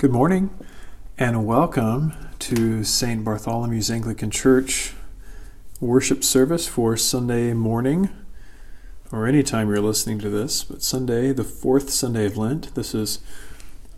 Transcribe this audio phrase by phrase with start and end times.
[0.00, 0.48] Good morning
[1.18, 3.22] and welcome to St.
[3.22, 4.94] Bartholomew's Anglican Church
[5.78, 8.08] worship service for Sunday morning,
[9.12, 12.74] or any time you're listening to this, but Sunday, the fourth Sunday of Lent.
[12.74, 13.18] This is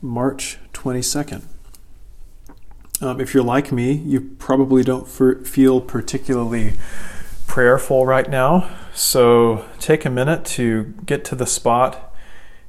[0.01, 1.45] March 22nd.
[3.01, 6.73] Um, if you're like me, you probably don't feel particularly
[7.47, 12.13] prayerful right now, so take a minute to get to the spot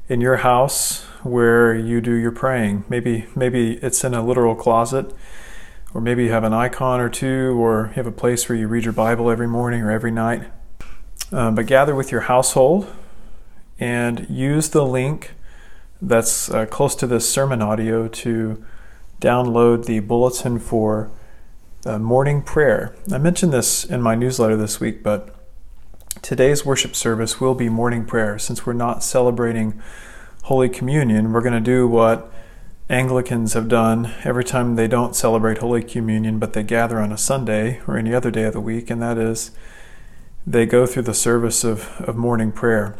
[0.07, 2.85] in your house where you do your praying.
[2.89, 5.13] Maybe maybe it's in a literal closet,
[5.93, 8.67] or maybe you have an icon or two, or you have a place where you
[8.67, 10.43] read your Bible every morning or every night.
[11.31, 12.87] Um, but gather with your household
[13.79, 15.31] and use the link
[16.01, 18.63] that's uh, close to this sermon audio to
[19.19, 21.09] download the bulletin for
[21.85, 22.95] uh, morning prayer.
[23.11, 25.35] I mentioned this in my newsletter this week, but
[26.21, 29.81] today's worship service will be morning prayer since we're not celebrating
[30.47, 32.29] Holy Communion, we're going to do what
[32.89, 37.17] Anglicans have done every time they don't celebrate Holy Communion, but they gather on a
[37.17, 39.51] Sunday or any other day of the week, and that is
[40.45, 42.97] they go through the service of, of morning prayer.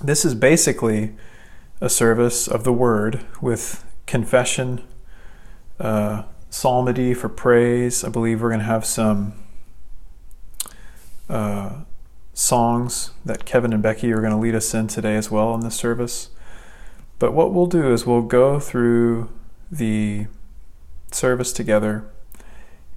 [0.00, 1.16] This is basically
[1.80, 4.84] a service of the Word with confession,
[5.80, 8.04] uh, psalmody for praise.
[8.04, 9.32] I believe we're going to have some
[11.28, 11.80] uh,
[12.34, 15.62] songs that Kevin and Becky are going to lead us in today as well in
[15.62, 16.28] this service.
[17.22, 19.30] But what we'll do is we'll go through
[19.70, 20.26] the
[21.12, 22.04] service together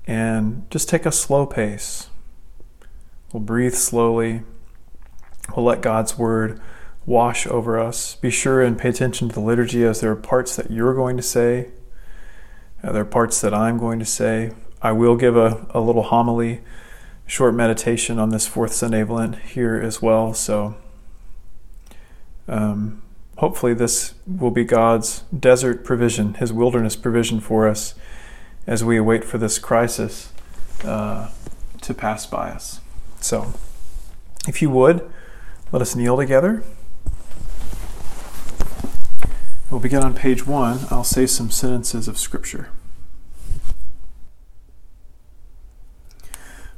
[0.08, 2.10] and just take a slow pace.
[3.32, 4.42] We'll breathe slowly.
[5.56, 6.60] We'll let God's word
[7.06, 8.16] wash over us.
[8.16, 11.18] Be sure and pay attention to the liturgy as there are parts that you're going
[11.18, 11.70] to say,
[12.84, 14.54] uh, there are parts that I'm going to say.
[14.82, 16.62] I will give a, a little homily,
[17.28, 20.34] short meditation on this fourth Sunday of Lent here as well.
[20.34, 20.78] So,
[22.48, 23.04] um,
[23.38, 27.96] hopefully, this will be God's desert provision, His wilderness provision for us
[28.68, 30.32] as we await for this crisis
[30.84, 31.30] uh,
[31.82, 32.80] to pass by us.
[33.20, 33.54] So,
[34.48, 35.10] if you would,
[35.72, 36.64] let us kneel together.
[39.70, 40.80] We'll begin on page one.
[40.90, 42.70] I'll say some sentences of Scripture.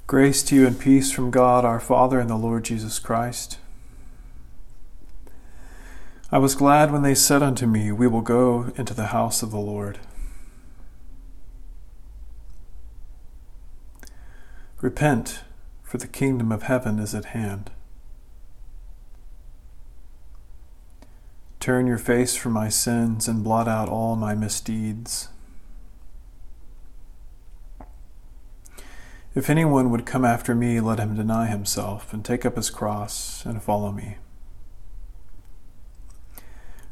[0.08, 3.60] Grace to you and peace from God our Father and the Lord Jesus Christ.
[6.30, 9.52] I was glad when they said unto me, We will go into the house of
[9.52, 10.00] the Lord.
[14.82, 15.40] Repent,
[15.84, 17.72] for the kingdom of heaven is at hand.
[21.62, 25.30] Turn your face from my sins and blot out all my misdeeds.
[29.34, 33.46] If anyone would come after me, let him deny himself and take up his cross
[33.46, 34.18] and follow me.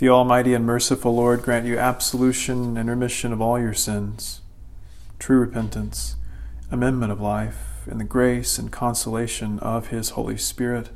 [0.00, 4.40] The Almighty and merciful Lord grant you absolution and remission of all your sins,
[5.18, 6.16] true repentance,
[6.70, 10.88] amendment of life, and the grace and consolation of His Holy Spirit.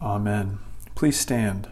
[0.00, 0.60] Amen.
[0.94, 1.68] Please stand.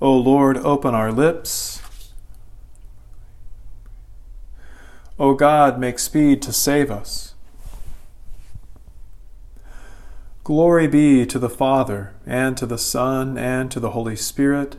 [0.00, 1.82] O Lord, open our lips.
[5.18, 7.33] O God, make speed to save us.
[10.44, 14.76] Glory be to the Father, and to the Son, and to the Holy Spirit.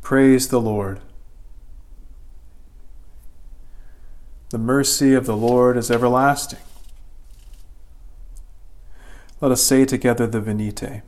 [0.00, 1.00] Praise the Lord.
[4.48, 6.60] The mercy of the Lord is everlasting.
[9.42, 11.02] Let us say together the Venite.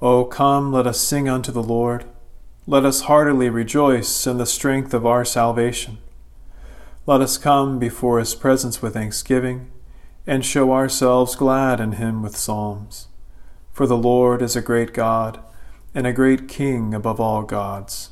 [0.00, 2.06] O come, let us sing unto the Lord.
[2.64, 5.98] Let us heartily rejoice in the strength of our salvation.
[7.06, 9.72] Let us come before his presence with thanksgiving,
[10.28, 13.08] and show ourselves glad in him with psalms.
[13.72, 15.40] For the Lord is a great God,
[15.92, 18.10] and a great King above all gods.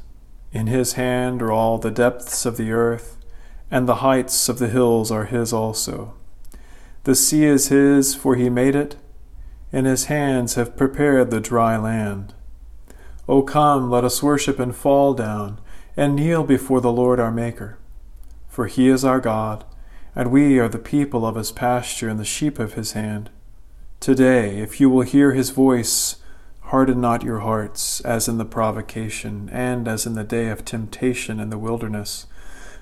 [0.50, 3.18] In his hand are all the depths of the earth,
[3.70, 6.14] and the heights of the hills are his also.
[7.04, 8.96] The sea is his, for he made it,
[9.72, 12.34] and his hands have prepared the dry land.
[13.30, 15.60] O come, let us worship and fall down,
[15.96, 17.78] and kneel before the Lord our Maker.
[18.48, 19.64] For he is our God,
[20.16, 23.30] and we are the people of his pasture and the sheep of his hand.
[24.00, 26.16] Today, if you will hear his voice,
[26.62, 31.38] harden not your hearts, as in the provocation, and as in the day of temptation
[31.38, 32.26] in the wilderness,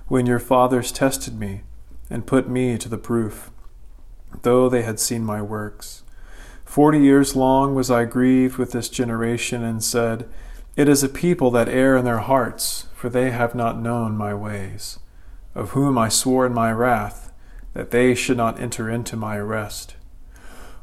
[0.06, 1.60] when your fathers tested me,
[2.08, 3.50] and put me to the proof,
[4.40, 6.04] though they had seen my works.
[6.68, 10.28] Forty years long was I grieved with this generation, and said,
[10.76, 14.34] It is a people that err in their hearts, for they have not known my
[14.34, 14.98] ways,
[15.54, 17.32] of whom I swore in my wrath,
[17.72, 19.96] that they should not enter into my rest.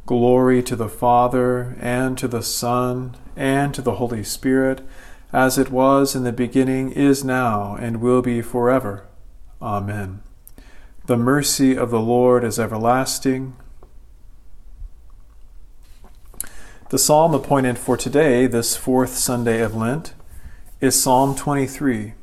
[0.07, 4.81] Glory to the Father, and to the Son, and to the Holy Spirit,
[5.31, 9.05] as it was in the beginning, is now, and will be forever.
[9.61, 10.23] Amen.
[11.05, 13.55] The mercy of the Lord is everlasting
[16.95, 20.13] The psalm appointed for today, this fourth Sunday of Lent,
[20.79, 22.13] is Psalm 23.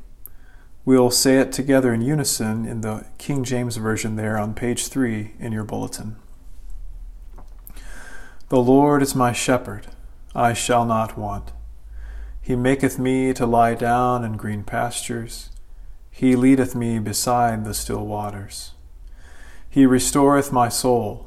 [0.86, 5.34] We'll say it together in unison in the King James Version there on page 3
[5.38, 6.16] in your bulletin.
[8.48, 9.88] The Lord is my shepherd,
[10.34, 11.52] I shall not want.
[12.40, 15.50] He maketh me to lie down in green pastures.
[16.10, 18.72] He leadeth me beside the still waters.
[19.68, 21.26] He restoreth my soul.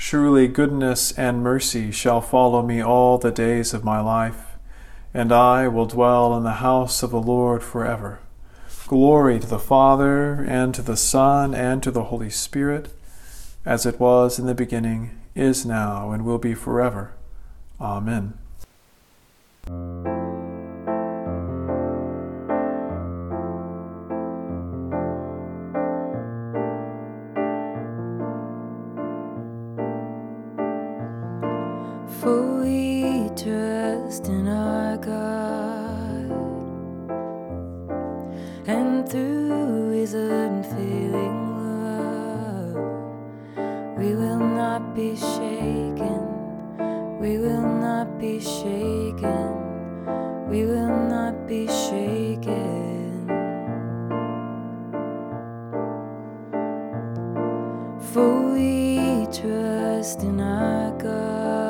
[0.00, 4.50] Surely goodness and mercy shall follow me all the days of my life
[5.12, 8.20] and I will dwell in the house of the Lord forever.
[8.86, 12.92] Glory to the Father, and to the Son, and to the Holy Spirit,
[13.64, 17.12] as it was in the beginning, is now, and will be forever.
[17.80, 18.34] Amen.
[45.00, 46.20] be shaken.
[47.20, 49.48] We will not be shaken.
[50.50, 53.26] We will not be shaken.
[58.12, 61.69] For we trust in our God.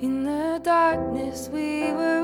[0.01, 2.24] In the darkness, we were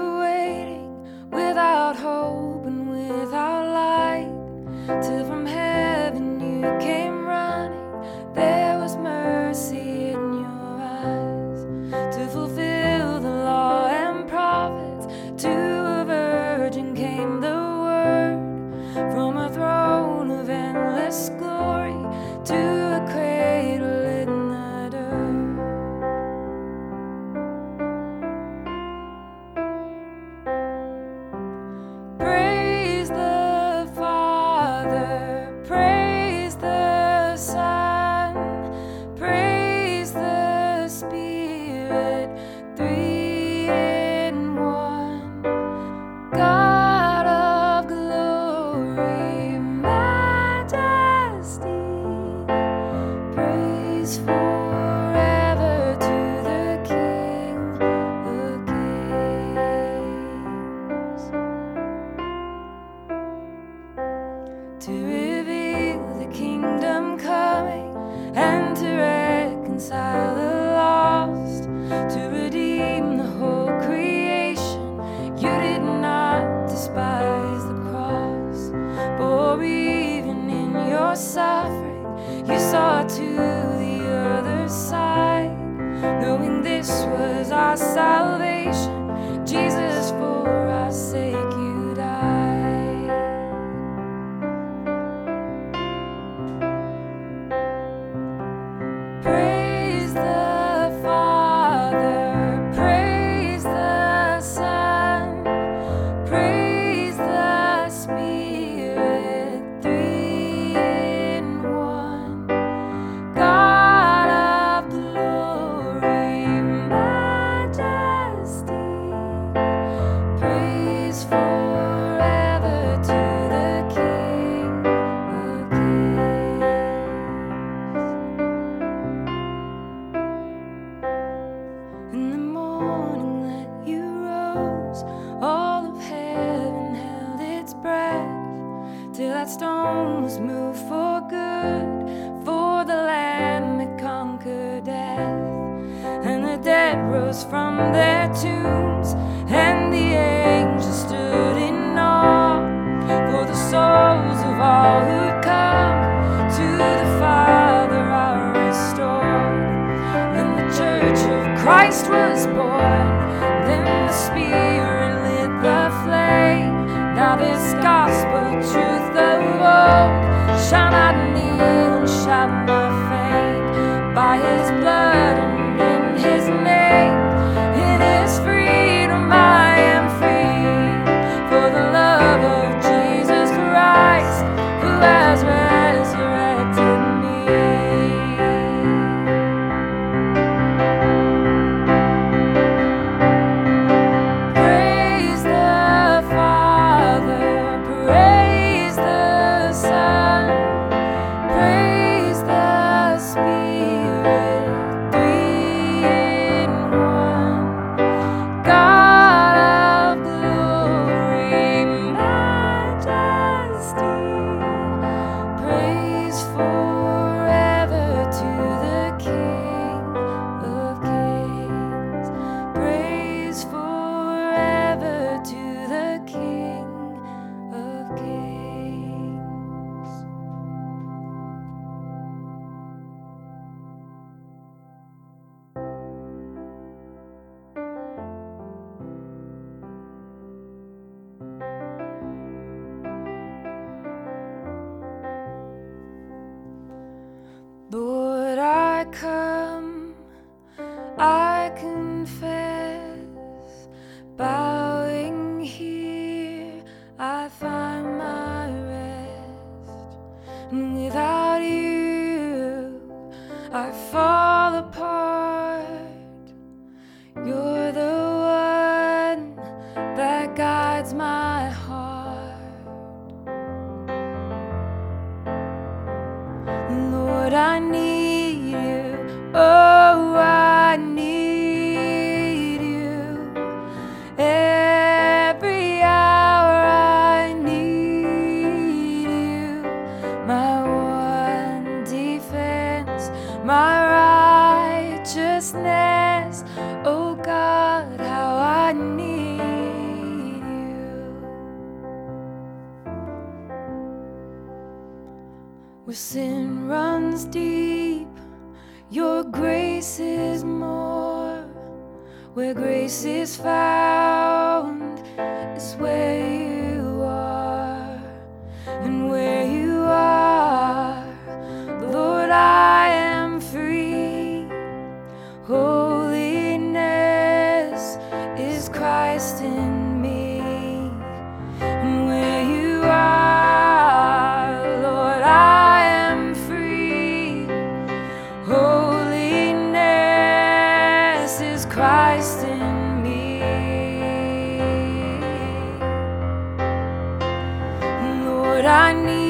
[348.91, 349.50] I need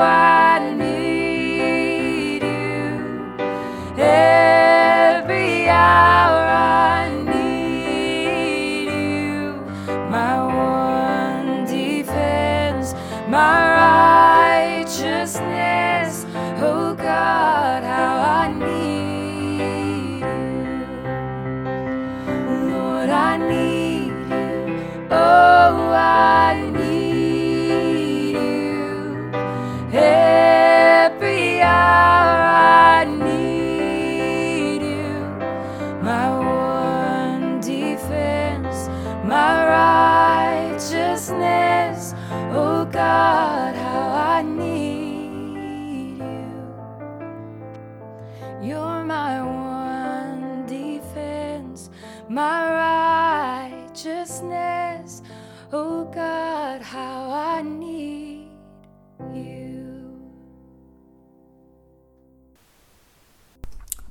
[0.00, 0.47] Oh,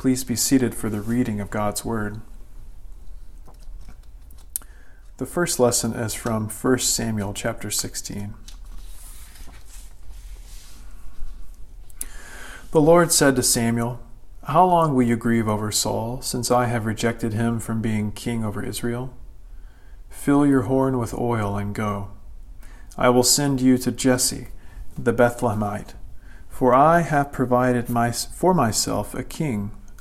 [0.08, 2.22] Please be seated for the reading of God's Word.
[5.18, 8.34] The first lesson is from 1 Samuel chapter 16.
[12.72, 14.00] The Lord said to Samuel,
[14.44, 18.46] How long will you grieve over Saul, since I have rejected him from being king
[18.46, 19.14] over Israel?
[20.10, 22.12] Fill your horn with oil and go.
[22.98, 24.48] I will send you to Jesse,
[24.98, 25.96] the Bethlehemite,
[26.48, 29.72] for I have provided my, for myself a king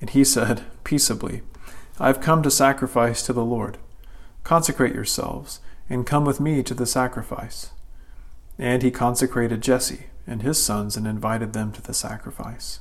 [0.00, 1.42] And he said, Peaceably.
[1.98, 3.76] I have come to sacrifice to the Lord.
[4.42, 7.70] Consecrate yourselves, and come with me to the sacrifice.
[8.58, 12.80] And he consecrated Jesse and his sons and invited them to the sacrifice.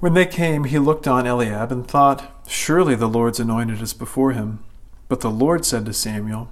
[0.00, 4.32] When they came, he looked on Eliab and thought, Surely the Lord's anointed is before
[4.32, 4.62] him.
[5.08, 6.48] But the Lord said to Samuel,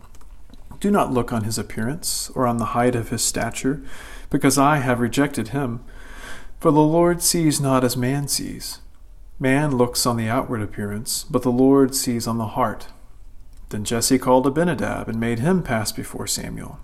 [0.81, 3.83] Do not look on his appearance or on the height of his stature,
[4.31, 5.85] because I have rejected him.
[6.61, 8.79] For the Lord sees not as man sees.
[9.43, 12.87] Man looks on the outward appearance, but the Lord sees on the heart.
[13.71, 16.79] Then Jesse called Abinadab and made him pass before Samuel.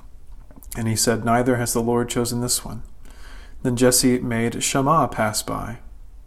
[0.76, 2.82] And he said, Neither has the Lord chosen this one.
[3.62, 5.78] Then Jesse made Shammah pass by.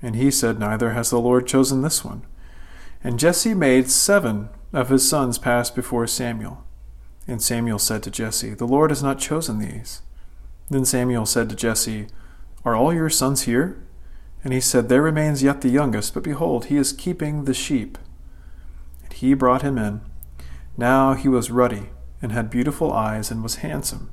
[0.01, 2.21] And he said, Neither has the Lord chosen this one.
[3.03, 6.63] And Jesse made seven of his sons pass before Samuel.
[7.27, 10.01] And Samuel said to Jesse, The Lord has not chosen these.
[10.69, 12.07] Then Samuel said to Jesse,
[12.63, 13.83] Are all your sons here?
[14.43, 17.97] And he said, There remains yet the youngest, but behold, he is keeping the sheep.
[19.03, 20.01] And he brought him in.
[20.77, 21.89] Now he was ruddy,
[22.21, 24.09] and had beautiful eyes, and was handsome.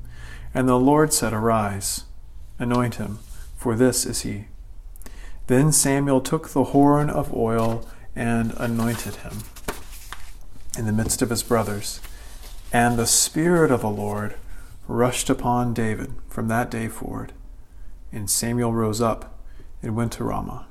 [0.53, 2.05] And the Lord said, Arise,
[2.59, 3.19] anoint him,
[3.55, 4.45] for this is he.
[5.47, 9.39] Then Samuel took the horn of oil and anointed him
[10.77, 11.99] in the midst of his brothers.
[12.71, 14.35] And the Spirit of the Lord
[14.87, 17.33] rushed upon David from that day forward.
[18.11, 19.38] And Samuel rose up
[19.81, 20.67] and went to Ramah.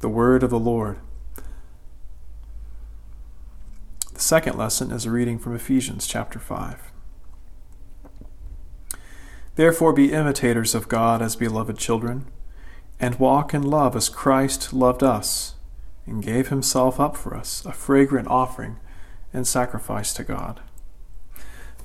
[0.00, 0.98] The word of the Lord.
[4.12, 6.92] The second lesson is a reading from Ephesians chapter 5.
[9.56, 12.26] Therefore, be imitators of God as beloved children
[13.00, 15.54] and walk in love as Christ loved us
[16.06, 18.76] and gave himself up for us, a fragrant offering
[19.32, 20.60] and sacrifice to God.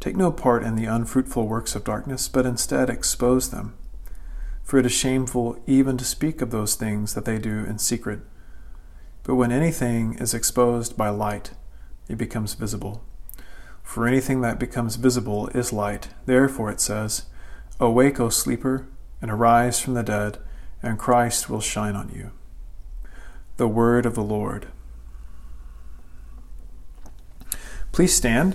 [0.00, 3.74] Take no part in the unfruitful works of darkness, but instead expose them.
[4.62, 8.20] For it is shameful even to speak of those things that they do in secret.
[9.24, 11.50] But when anything is exposed by light,
[12.08, 13.04] it becomes visible.
[13.82, 16.08] For anything that becomes visible is light.
[16.26, 17.24] Therefore it says,
[17.80, 18.86] Awake, O sleeper,
[19.20, 20.38] and arise from the dead,
[20.82, 22.30] and Christ will shine on you.
[23.56, 24.68] The word of the Lord.
[27.90, 28.54] Please stand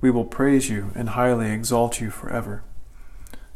[0.00, 2.62] We will praise you and highly exalt you forever.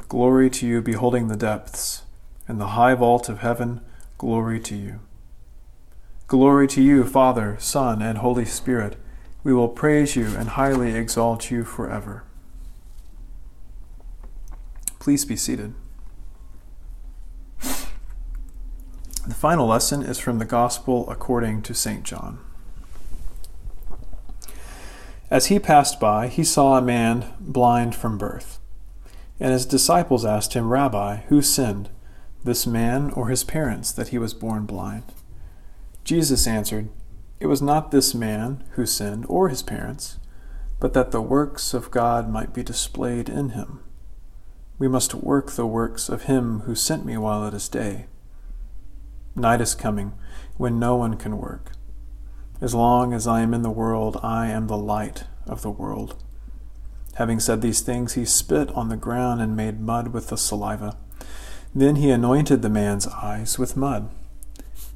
[0.09, 2.03] Glory to you, beholding the depths,
[2.49, 3.81] and the high vault of heaven,
[4.19, 5.01] glory to you.
[6.27, 8.97] Glory to you, Father, Son, and Holy Spirit
[9.43, 12.25] we will praise you and highly exalt you forever.
[14.99, 15.73] Please be seated.
[19.27, 22.05] The final lesson is from the Gospel according to St.
[22.05, 22.39] John.
[25.31, 28.59] As he passed by, he saw a man blind from birth.
[29.39, 31.89] And his disciples asked him, Rabbi, who sinned,
[32.43, 35.05] this man or his parents, that he was born blind?
[36.05, 36.89] Jesus answered,
[37.41, 40.19] it was not this man who sinned, or his parents,
[40.79, 43.81] but that the works of God might be displayed in him.
[44.79, 48.07] We must work the works of him who sent me while it is day.
[49.35, 50.13] Night is coming,
[50.59, 51.73] when no one can work.
[52.61, 56.23] As long as I am in the world, I am the light of the world.
[57.15, 60.97] Having said these things, he spit on the ground and made mud with the saliva.
[61.75, 64.11] Then he anointed the man's eyes with mud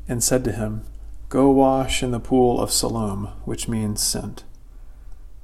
[0.06, 0.82] and said to him,
[1.28, 4.44] Go wash in the pool of Siloam, which means sent.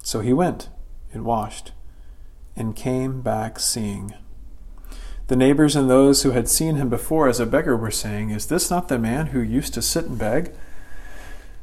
[0.03, 0.69] So he went
[1.13, 1.73] and washed
[2.55, 4.15] and came back seeing.
[5.29, 8.47] The neighbors and those who had seen him before as a beggar were saying, Is
[8.47, 10.53] this not the man who used to sit and beg?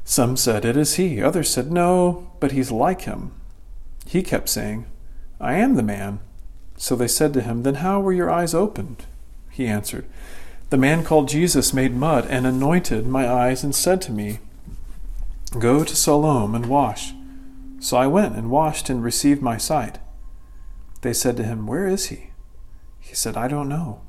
[0.08, 1.22] Some said, It is he.
[1.22, 3.30] Others said, No, but he's like him.
[4.06, 4.86] He kept saying,
[5.38, 6.20] I am the man.
[6.78, 9.04] So they said to him, Then how were your eyes opened?
[9.50, 10.06] He answered,
[10.70, 14.38] The man called Jesus made mud and anointed my eyes and said to me,
[15.58, 17.12] Go to Siloam and wash.
[17.78, 19.98] So I went and washed and received my sight.
[21.02, 22.30] They said to him, Where is he?
[22.98, 24.00] He said, I don't know.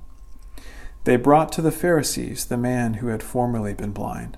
[1.04, 4.38] They brought to the Pharisees the man who had formerly been blind.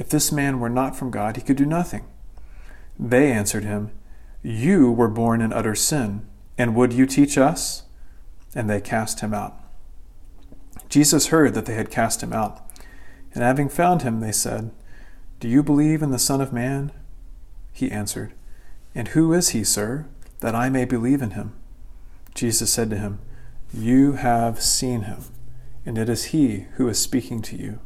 [0.00, 2.06] If this man were not from God, he could do nothing.
[2.98, 3.90] They answered him,
[4.42, 7.82] You were born in utter sin, and would you teach us?
[8.54, 9.62] And they cast him out.
[10.88, 12.66] Jesus heard that they had cast him out,
[13.34, 14.70] and having found him, they said,
[15.38, 16.92] Do you believe in the Son of Man?
[17.70, 18.32] He answered,
[18.94, 20.06] And who is he, sir,
[20.40, 21.52] that I may believe in him?
[22.34, 23.18] Jesus said to him,
[23.70, 25.24] You have seen him,
[25.84, 27.80] and it is he who is speaking to you.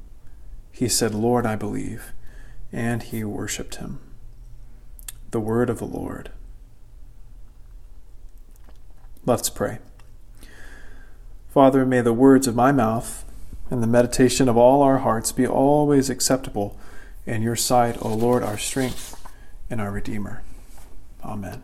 [0.74, 2.12] He said, Lord, I believe.
[2.72, 4.00] And he worshipped him.
[5.30, 6.32] The word of the Lord.
[9.24, 9.78] Let's pray.
[11.48, 13.24] Father, may the words of my mouth
[13.70, 16.76] and the meditation of all our hearts be always acceptable
[17.24, 19.16] in your sight, O Lord, our strength
[19.70, 20.42] and our Redeemer.
[21.22, 21.62] Amen.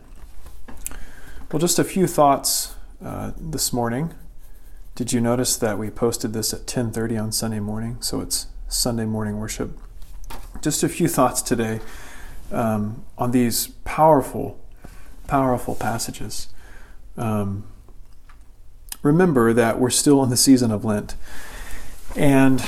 [1.51, 4.13] Well, just a few thoughts uh, this morning.
[4.95, 7.97] Did you notice that we posted this at 10:30 on Sunday morning?
[7.99, 9.77] So it's Sunday morning worship.
[10.61, 11.81] Just a few thoughts today
[12.53, 14.57] um, on these powerful,
[15.27, 16.47] powerful passages.
[17.17, 17.65] Um,
[19.03, 21.15] remember that we're still in the season of Lent,
[22.15, 22.63] and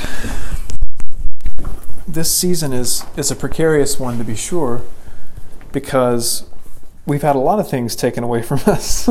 [2.06, 4.82] this season is is a precarious one to be sure
[5.72, 6.46] because
[7.06, 9.08] we've had a lot of things taken away from us,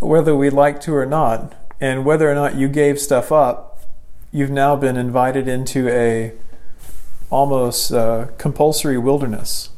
[0.00, 1.54] whether we like to or not.
[1.78, 3.75] And whether or not you gave stuff up,
[4.32, 6.32] you've now been invited into a
[7.30, 9.70] almost uh, compulsory wilderness.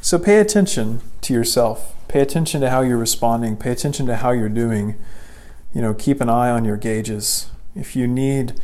[0.00, 1.94] So pay attention to yourself.
[2.06, 3.56] Pay attention to how you're responding.
[3.56, 4.96] Pay attention to how you're doing.
[5.74, 7.50] You know, keep an eye on your gauges.
[7.74, 8.60] If you need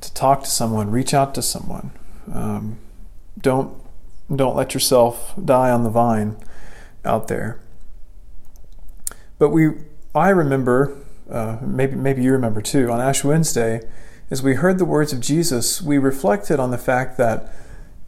[0.00, 1.92] to talk to someone, reach out to someone.
[2.32, 2.78] Um,
[3.40, 3.76] don't
[4.34, 6.36] don't let yourself die on the vine
[7.04, 7.60] out there.
[9.38, 9.72] But we,
[10.14, 10.96] I remember,
[11.30, 12.90] uh, maybe maybe you remember too.
[12.90, 13.82] On Ash Wednesday,
[14.32, 17.52] as we heard the words of Jesus, we reflected on the fact that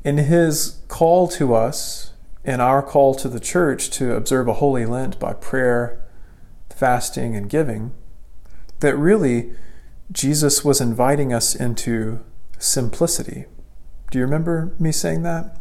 [0.04, 4.86] in His call to us, in our call to the church to observe a holy
[4.86, 6.02] Lent by prayer,
[6.74, 7.92] fasting, and giving,
[8.80, 9.52] that really
[10.10, 12.24] Jesus was inviting us into
[12.58, 13.44] simplicity.
[14.10, 15.60] Do you remember me saying that?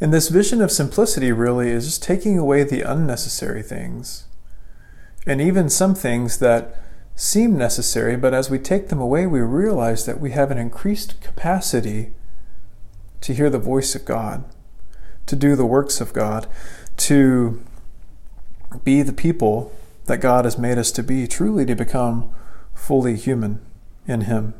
[0.00, 4.26] And this vision of simplicity really is just taking away the unnecessary things.
[5.24, 6.82] And even some things that
[7.18, 11.20] seem necessary, but as we take them away, we realize that we have an increased
[11.20, 12.12] capacity
[13.20, 14.44] to hear the voice of God,
[15.26, 16.46] to do the works of God,
[16.96, 17.60] to
[18.84, 19.72] be the people
[20.04, 22.32] that God has made us to be, truly to become
[22.72, 23.66] fully human
[24.06, 24.54] in Him.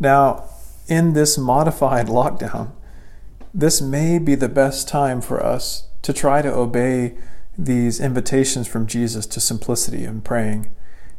[0.00, 0.48] Now,
[0.88, 2.70] in this modified lockdown,
[3.52, 7.18] this may be the best time for us to try to obey
[7.56, 10.70] these invitations from Jesus to simplicity and praying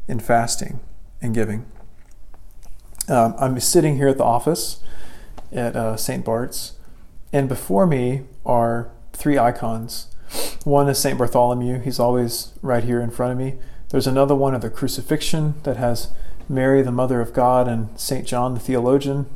[0.07, 0.79] and fasting
[1.21, 1.65] and giving.
[3.07, 4.81] Um, I'm sitting here at the office
[5.51, 6.25] at uh, St.
[6.25, 6.73] Bart's,
[7.31, 10.07] and before me are three icons.
[10.63, 11.17] One is St.
[11.17, 13.55] Bartholomew, he's always right here in front of me.
[13.89, 16.09] There's another one of the crucifixion that has
[16.49, 18.25] Mary, the Mother of God, and St.
[18.25, 19.27] John, the theologian,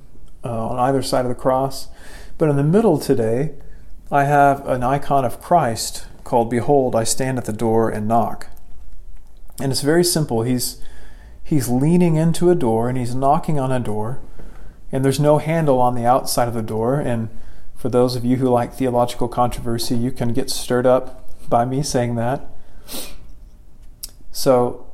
[0.43, 1.89] uh, on either side of the cross.
[2.37, 3.53] But in the middle today,
[4.11, 8.47] I have an icon of Christ called Behold, I stand at the door and knock.
[9.59, 10.43] And it's very simple.
[10.43, 10.81] He's
[11.43, 14.19] he's leaning into a door and he's knocking on a door
[14.91, 16.99] and there's no handle on the outside of the door.
[16.99, 17.29] And
[17.75, 21.83] for those of you who like theological controversy, you can get stirred up by me
[21.83, 22.45] saying that.
[24.31, 24.87] So,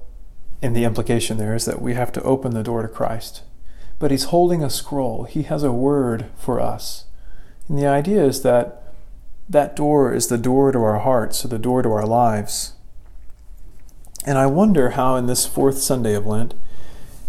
[0.62, 3.44] and the implication there is that we have to open the door to Christ.
[4.00, 7.06] But he's holding a scroll, he has a word for us.
[7.68, 8.83] And the idea is that
[9.54, 12.74] that door is the door to our hearts, or the door to our lives.
[14.26, 16.54] And I wonder how, in this fourth Sunday of Lent,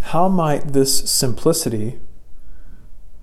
[0.01, 2.01] how might this simplicity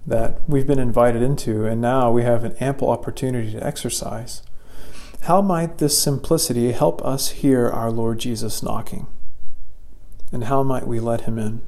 [0.05, 4.41] that we've been invited into and now we have an ample opportunity to exercise,
[5.21, 9.05] how might this simplicity help us hear our Lord Jesus knocking?
[10.31, 11.61] And how might we let him in?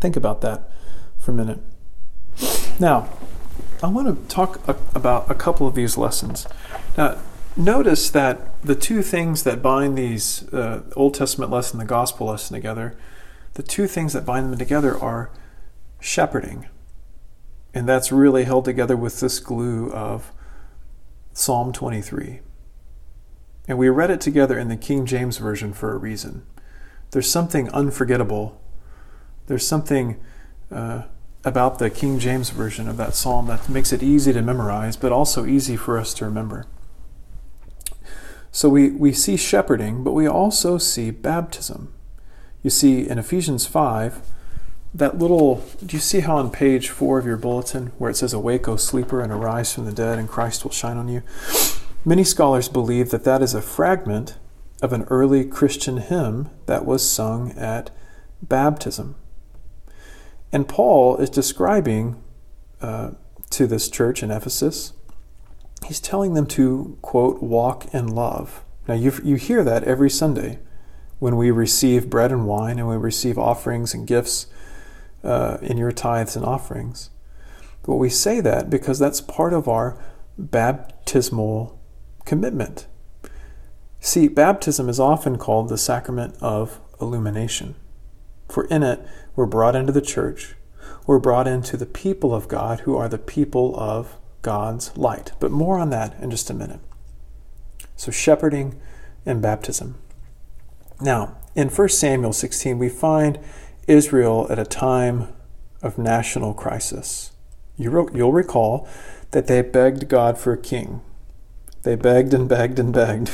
[0.00, 0.70] Think about that
[1.18, 1.60] for a minute.
[2.80, 3.08] Now,
[3.82, 6.46] I want to talk about a couple of these lessons.
[6.96, 7.18] Now,
[7.56, 12.54] notice that the two things that bind these uh, Old Testament lesson, the gospel lesson
[12.54, 12.96] together,
[13.54, 15.30] the two things that bind them together are
[16.00, 16.66] shepherding.
[17.72, 20.32] And that's really held together with this glue of
[21.32, 22.40] Psalm 23.
[23.68, 26.44] And we read it together in the King James Version for a reason.
[27.12, 28.60] There's something unforgettable.
[29.46, 30.18] There's something
[30.72, 31.02] uh,
[31.44, 35.12] about the King James Version of that psalm that makes it easy to memorize, but
[35.12, 36.66] also easy for us to remember.
[38.50, 41.92] So we, we see shepherding, but we also see baptism.
[42.62, 44.20] You see in Ephesians 5,
[44.94, 48.32] that little, do you see how on page 4 of your bulletin, where it says,
[48.32, 51.22] Awake, O sleeper, and arise from the dead, and Christ will shine on you?
[52.04, 54.38] Many scholars believe that that is a fragment
[54.80, 57.90] of an early Christian hymn that was sung at
[58.40, 59.16] baptism.
[60.52, 62.22] And Paul is describing
[62.80, 63.12] uh,
[63.50, 64.92] to this church in Ephesus,
[65.86, 68.64] he's telling them to, quote, walk in love.
[68.86, 70.58] Now, you, you hear that every Sunday
[71.18, 74.46] when we receive bread and wine and we receive offerings and gifts
[75.24, 77.10] uh, in your tithes and offerings.
[77.82, 80.02] But we say that because that's part of our
[80.36, 81.80] baptismal
[82.24, 82.86] commitment.
[84.00, 87.74] See, baptism is often called the sacrament of illumination,
[88.48, 89.04] for in it
[89.38, 90.56] we're brought into the church,
[91.06, 95.30] we're brought into the people of God who are the people of God's light.
[95.38, 96.80] But more on that in just a minute.
[97.94, 98.80] So, shepherding
[99.24, 99.94] and baptism.
[101.00, 103.38] Now, in 1 Samuel 16, we find
[103.86, 105.28] Israel at a time
[105.82, 107.30] of national crisis.
[107.76, 108.88] You'll recall
[109.30, 111.00] that they begged God for a king.
[111.84, 113.30] They begged and begged and begged.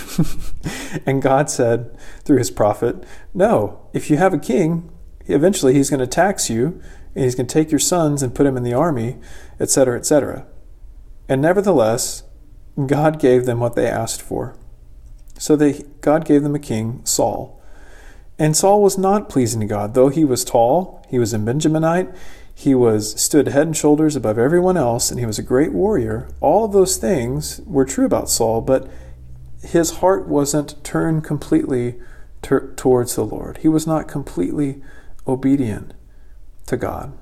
[1.07, 4.91] and God said through his prophet, No, if you have a king,
[5.27, 6.81] eventually he's going to tax you
[7.15, 9.17] and he's going to take your sons and put them in the army,
[9.61, 10.47] etc., etc.
[11.29, 12.25] And nevertheless,
[12.87, 14.57] God gave them what they asked for.
[15.39, 17.61] So they, God gave them a king, Saul.
[18.39, 22.15] And Saul was not pleasing to God, though he was tall, he was a Benjaminite,
[22.55, 26.29] he was stood head and shoulders above everyone else, and he was a great warrior.
[26.41, 28.89] All of those things were true about Saul, but
[29.63, 31.97] his heart wasn't turned completely
[32.43, 33.59] ter- towards the Lord.
[33.59, 34.83] He was not completely
[35.27, 35.95] obedient
[36.67, 37.17] to God.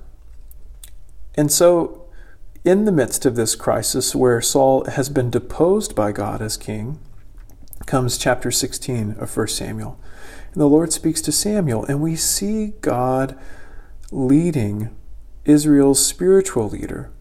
[1.35, 2.05] And so,
[2.63, 6.99] in the midst of this crisis where Saul has been deposed by God as king,
[7.85, 9.99] comes chapter 16 of 1 Samuel.
[10.53, 13.37] And the Lord speaks to Samuel, and we see God
[14.11, 14.95] leading
[15.45, 17.11] Israel's spiritual leader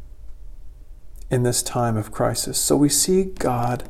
[1.31, 2.59] in this time of crisis.
[2.59, 3.85] So we see God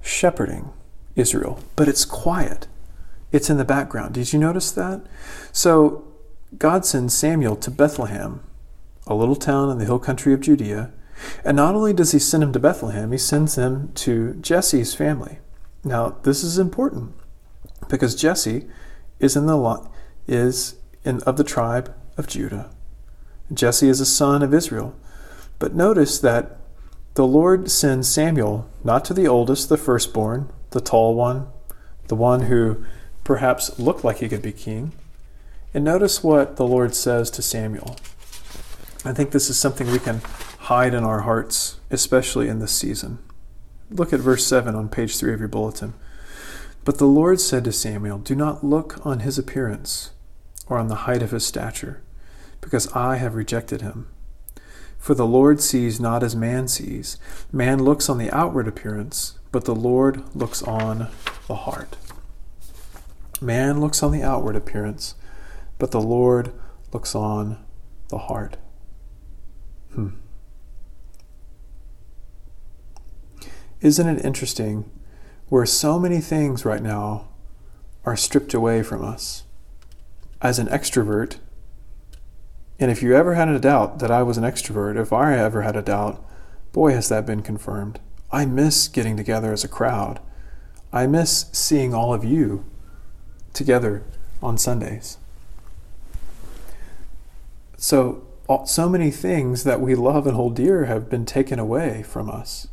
[0.00, 0.70] shepherding
[1.16, 2.66] Israel, but it's quiet.
[3.32, 4.14] It's in the background.
[4.14, 5.02] Did you notice that?
[5.52, 6.07] So
[6.56, 8.40] God sends Samuel to Bethlehem,
[9.06, 10.90] a little town in the hill country of Judea.
[11.44, 15.38] And not only does he send him to Bethlehem, he sends him to Jesse's family.
[15.84, 17.14] Now, this is important
[17.88, 18.66] because Jesse
[19.20, 19.88] is in the
[20.26, 22.70] is in of the tribe of Judah.
[23.52, 24.94] Jesse is a son of Israel.
[25.58, 26.58] But notice that
[27.14, 31.48] the Lord sends Samuel not to the oldest, the firstborn, the tall one,
[32.06, 32.84] the one who
[33.24, 34.92] perhaps looked like he could be king.
[35.78, 37.94] And notice what the Lord says to Samuel.
[39.04, 40.22] I think this is something we can
[40.62, 43.20] hide in our hearts, especially in this season.
[43.88, 45.94] Look at verse 7 on page 3 of your bulletin.
[46.84, 50.10] But the Lord said to Samuel, Do not look on his appearance
[50.66, 52.02] or on the height of his stature,
[52.60, 54.08] because I have rejected him.
[54.98, 57.18] For the Lord sees not as man sees.
[57.52, 61.06] Man looks on the outward appearance, but the Lord looks on
[61.46, 61.96] the heart.
[63.40, 65.14] Man looks on the outward appearance,
[65.78, 66.52] but the Lord
[66.92, 67.64] looks on
[68.08, 68.56] the heart.
[69.94, 70.08] Hmm.
[73.80, 74.90] Isn't it interesting
[75.48, 77.28] where so many things right now
[78.04, 79.44] are stripped away from us.
[80.40, 81.36] As an extrovert,
[82.80, 85.62] And if you ever had a doubt that I was an extrovert, if I ever
[85.62, 86.24] had a doubt,
[86.72, 87.98] boy, has that been confirmed.
[88.30, 90.20] I miss getting together as a crowd.
[90.92, 92.64] I miss seeing all of you
[93.52, 94.04] together
[94.40, 95.18] on Sundays.
[97.80, 98.26] So,
[98.66, 102.66] so many things that we love and hold dear have been taken away from us.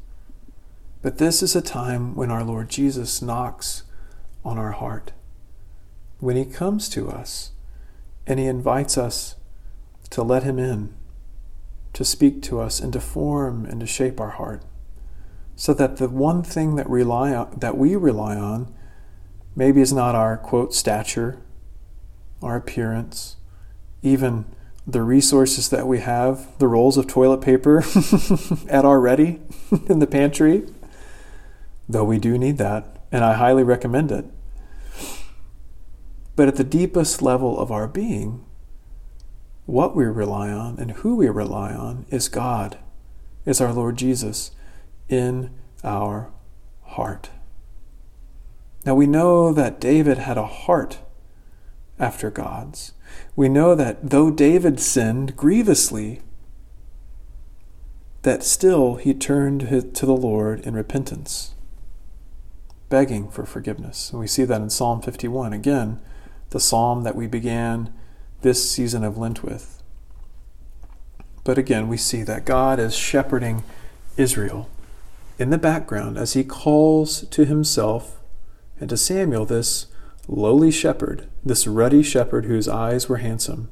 [1.04, 3.84] But this is a time when our Lord Jesus knocks
[4.44, 5.12] on our heart,
[6.20, 7.52] when He comes to us
[8.26, 9.36] and He invites us
[10.10, 10.96] to let Him in,
[11.94, 14.64] to speak to us and to form and to shape our heart,
[15.56, 18.74] so that the one thing that rely on, that we rely on
[19.56, 21.40] maybe is not our quote stature,
[22.42, 23.36] our appearance,
[24.02, 24.46] even
[24.88, 27.84] the resources that we have, the rolls of toilet paper
[28.70, 29.40] at our ready
[29.88, 30.66] in the pantry,
[31.90, 34.26] though we do need that, and I highly recommend it.
[36.36, 38.46] But at the deepest level of our being,
[39.66, 42.78] what we rely on and who we rely on is God,
[43.46, 44.52] is our Lord Jesus
[45.10, 45.52] in
[45.84, 46.32] our
[46.84, 47.30] heart.
[48.86, 51.00] Now we know that David had a heart
[51.98, 52.92] after God's.
[53.36, 56.22] We know that though David sinned grievously,
[58.24, 61.54] that still he turned to the Lord in repentance,
[62.90, 64.10] begging for forgiveness.
[64.12, 66.00] And we see that in Psalm 51, again,
[66.50, 67.94] the psalm that we began
[68.42, 69.84] this season of Lent with.
[71.44, 73.64] But again, we see that God is shepherding
[74.18, 74.70] Israel
[75.38, 78.20] in the background as he calls to himself
[78.80, 79.88] and to Samuel this
[80.28, 83.70] lowly shepherd, this ruddy shepherd whose eyes were handsome,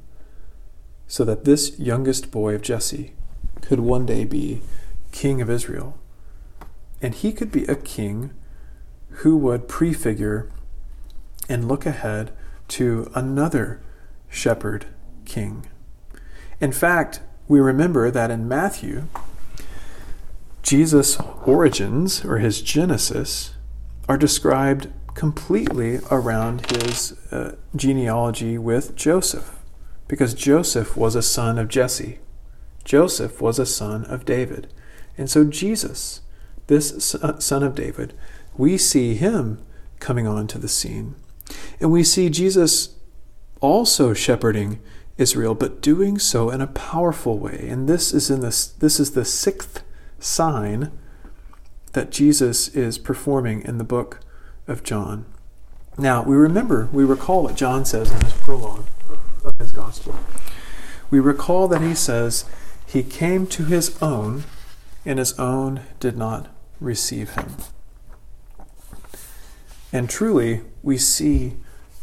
[1.08, 3.14] so that this youngest boy of Jesse
[3.62, 4.62] could one day be
[5.12, 5.98] king of Israel.
[7.02, 8.32] And he could be a king
[9.18, 10.50] who would prefigure
[11.50, 12.32] and look ahead
[12.70, 13.82] to another
[14.30, 14.86] shepherd
[15.26, 15.68] king.
[16.60, 19.04] In fact, we remember that in Matthew,
[20.62, 23.54] Jesus' origins, or his genesis,
[24.08, 29.60] are described completely around his uh, genealogy with Joseph,
[30.08, 32.20] because Joseph was a son of Jesse.
[32.84, 34.68] Joseph was a son of David.
[35.18, 36.22] And so Jesus,
[36.68, 38.14] this uh, son of David,
[38.58, 39.64] we see him
[40.00, 41.16] coming onto the scene.
[41.80, 42.96] And we see Jesus
[43.62, 44.80] also shepherding
[45.18, 47.68] Israel, but doing so in a powerful way.
[47.70, 49.84] And this is in this this is the sixth
[50.20, 50.92] sign
[51.94, 54.20] that Jesus is performing in the book
[54.68, 55.26] of John.
[55.98, 58.88] Now, we remember, we recall what John says in his prologue
[59.44, 60.16] of his gospel.
[61.12, 62.46] We recall that he says,
[62.86, 64.46] He came to his own,
[65.06, 66.48] and his own did not
[66.80, 67.56] receive him.
[69.92, 71.54] And truly, we see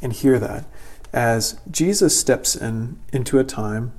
[0.00, 0.64] and hear that
[1.12, 3.92] as Jesus steps in into a time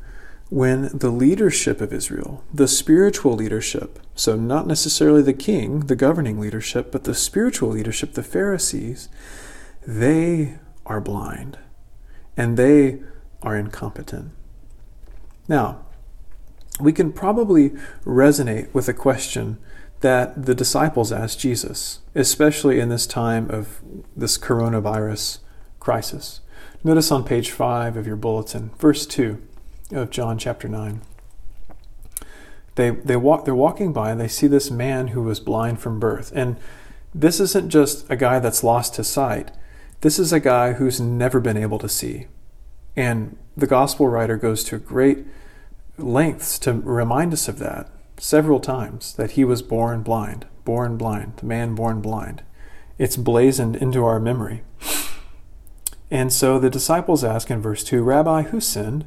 [0.51, 6.37] when the leadership of Israel, the spiritual leadership, so not necessarily the king, the governing
[6.37, 9.07] leadership, but the spiritual leadership, the Pharisees,
[9.87, 11.57] they are blind
[12.35, 12.99] and they
[13.41, 14.31] are incompetent.
[15.47, 15.85] Now,
[16.81, 17.69] we can probably
[18.03, 19.57] resonate with a question
[20.01, 23.79] that the disciples asked Jesus, especially in this time of
[24.17, 25.39] this coronavirus
[25.79, 26.41] crisis.
[26.83, 29.41] Notice on page 5 of your bulletin, verse 2
[29.91, 31.01] of John chapter 9.
[32.75, 35.99] They, they walk, they're walking by and they see this man who was blind from
[35.99, 36.31] birth.
[36.33, 36.55] And
[37.13, 39.51] this isn't just a guy that's lost his sight.
[40.01, 42.27] This is a guy who's never been able to see.
[42.95, 45.25] And the gospel writer goes to great
[45.97, 51.33] lengths to remind us of that several times that he was born blind, born blind,
[51.37, 52.43] the man born blind.
[52.97, 54.63] It's blazoned into our memory.
[56.09, 59.05] And so the disciples ask in verse 2 Rabbi, who sinned?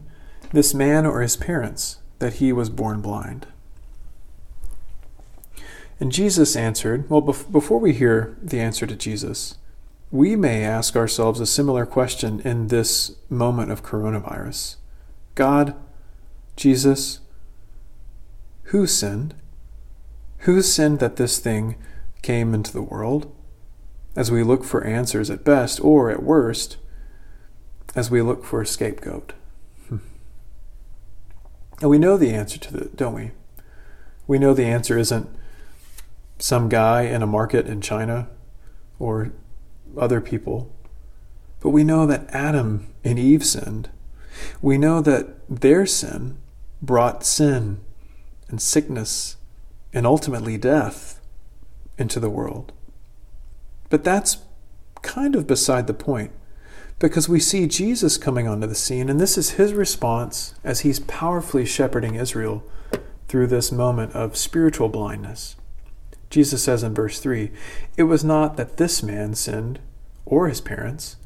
[0.55, 3.47] This man or his parents that he was born blind?
[5.99, 9.57] And Jesus answered, well, bef- before we hear the answer to Jesus,
[10.11, 14.77] we may ask ourselves a similar question in this moment of coronavirus
[15.35, 15.75] God,
[16.57, 17.19] Jesus,
[18.65, 19.35] who sinned?
[20.39, 21.75] Who sinned that this thing
[22.23, 23.35] came into the world?
[24.15, 26.77] As we look for answers at best, or at worst,
[27.97, 29.33] as we look for a scapegoat.
[31.85, 33.33] And we know the answer to that, don't we?
[34.27, 35.29] We know the answer isn't
[36.39, 38.31] some guy in a market in China
[38.99, 39.33] or
[39.95, 40.75] other people.
[41.61, 43.91] But we know that Adam and Eve sinned.
[44.63, 46.39] We know that their sin
[46.81, 47.83] brought sin
[48.49, 49.37] and sickness
[49.93, 51.21] and ultimately death
[51.99, 52.73] into the world.
[53.91, 54.39] But that's
[55.03, 56.33] kind of beside the point
[56.99, 61.01] because we see Jesus coming onto the scene, and this is his response as he's
[61.01, 62.65] powerfully shepherding Israel
[63.29, 65.57] through this moment of spiritual blindness.
[66.31, 67.51] Jesus says in verse 3
[67.97, 69.81] It was not that this man sinned,
[70.25, 71.17] or his parents,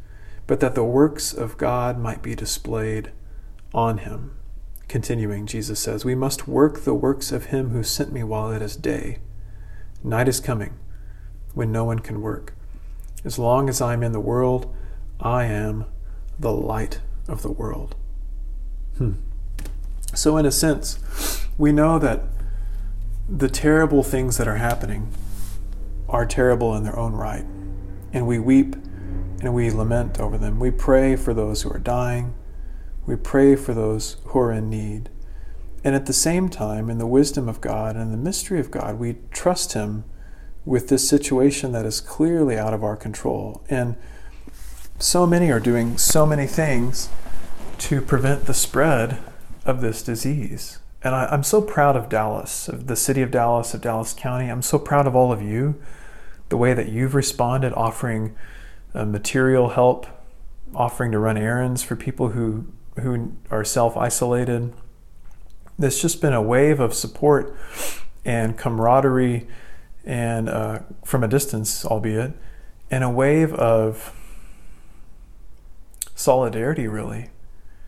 [0.47, 3.13] but that the works of God might be displayed
[3.75, 4.33] on him.
[4.89, 8.63] Continuing, Jesus says, We must work the works of him who sent me while it
[8.63, 9.19] is day.
[10.03, 10.75] Night is coming
[11.53, 12.55] when no one can work.
[13.25, 14.75] As long as I am in the world,
[15.21, 15.87] I am
[16.39, 17.97] the light of the world.
[18.97, 19.15] Hmm.
[20.15, 20.99] So, in a sense,
[21.59, 22.23] we know that
[23.29, 25.13] the terrible things that are happening
[26.09, 27.45] are terrible in their own right.
[28.13, 28.75] And we weep
[29.43, 30.59] and we lament over them.
[30.59, 32.35] We pray for those who are dying.
[33.07, 35.11] We pray for those who are in need.
[35.85, 38.99] And at the same time, in the wisdom of God and the mystery of God,
[38.99, 40.05] we trust Him
[40.65, 43.65] with this situation that is clearly out of our control.
[43.71, 43.97] And
[44.99, 47.09] so many are doing so many things
[47.79, 49.19] to prevent the spread
[49.65, 50.79] of this disease.
[51.03, 54.51] And I, am so proud of Dallas, of the city of Dallas, of Dallas County.
[54.51, 55.81] I'm so proud of all of you,
[56.49, 58.35] the way that you've responded, offering
[58.95, 60.09] uh, material help,
[60.75, 62.67] offering to run errands for people who,
[63.01, 64.73] who are self isolated.
[65.79, 67.57] There's just been a wave of support
[68.25, 69.47] and camaraderie,
[70.05, 72.33] and uh, from a distance, albeit,
[72.91, 74.18] and a wave of
[76.19, 77.31] solidarity, really,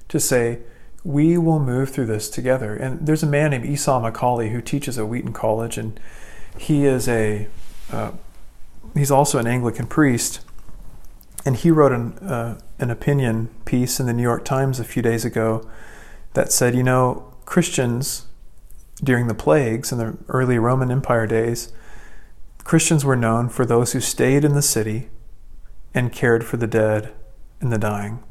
[0.09, 0.61] to say,
[1.03, 2.75] we will move through this together.
[2.77, 5.99] And there's a man named Esau McCaulley who teaches at Wheaton College, and
[6.57, 7.49] he is a
[7.93, 8.13] uh,
[8.95, 10.41] he's also an Anglican priest,
[11.45, 15.03] and he wrote an uh, an opinion piece in the New York Times a few
[15.03, 15.69] days ago
[16.35, 18.27] that said, you know, Christians
[19.03, 21.73] during the plagues in the early Roman Empire days,
[22.63, 25.09] Christians were known for those who stayed in the city
[25.95, 27.13] and cared for the dead
[27.61, 28.23] and the dying.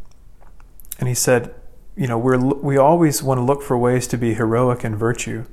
[0.99, 1.53] And he said,
[1.95, 5.45] you know, we're, we always want to look for ways to be heroic in virtue.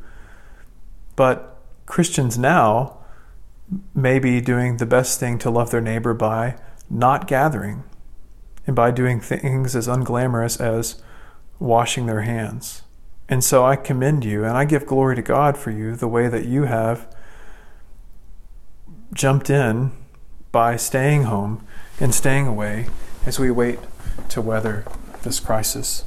[1.14, 2.98] But Christians now
[3.94, 6.56] may be doing the best thing to love their neighbor by
[6.88, 7.84] not gathering
[8.66, 11.02] and by doing things as unglamorous as
[11.58, 12.82] washing their hands.
[13.28, 16.28] And so I commend you and I give glory to God for you the way
[16.28, 17.12] that you have
[19.12, 19.92] jumped in
[20.52, 21.66] by staying home
[21.98, 22.86] and staying away
[23.26, 23.80] as we wait
[24.28, 24.84] to weather
[25.22, 26.04] this crisis.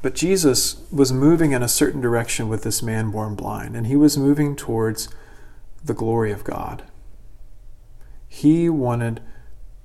[0.00, 3.96] But Jesus was moving in a certain direction with this man born blind, and he
[3.96, 5.08] was moving towards
[5.84, 6.84] the glory of God.
[8.28, 9.20] He wanted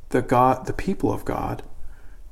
[0.09, 1.63] the God, the people of God,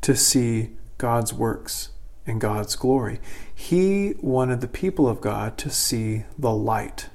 [0.01, 1.89] to see God's works
[2.25, 3.19] and God's glory.
[3.53, 7.09] He wanted the people of God to see the light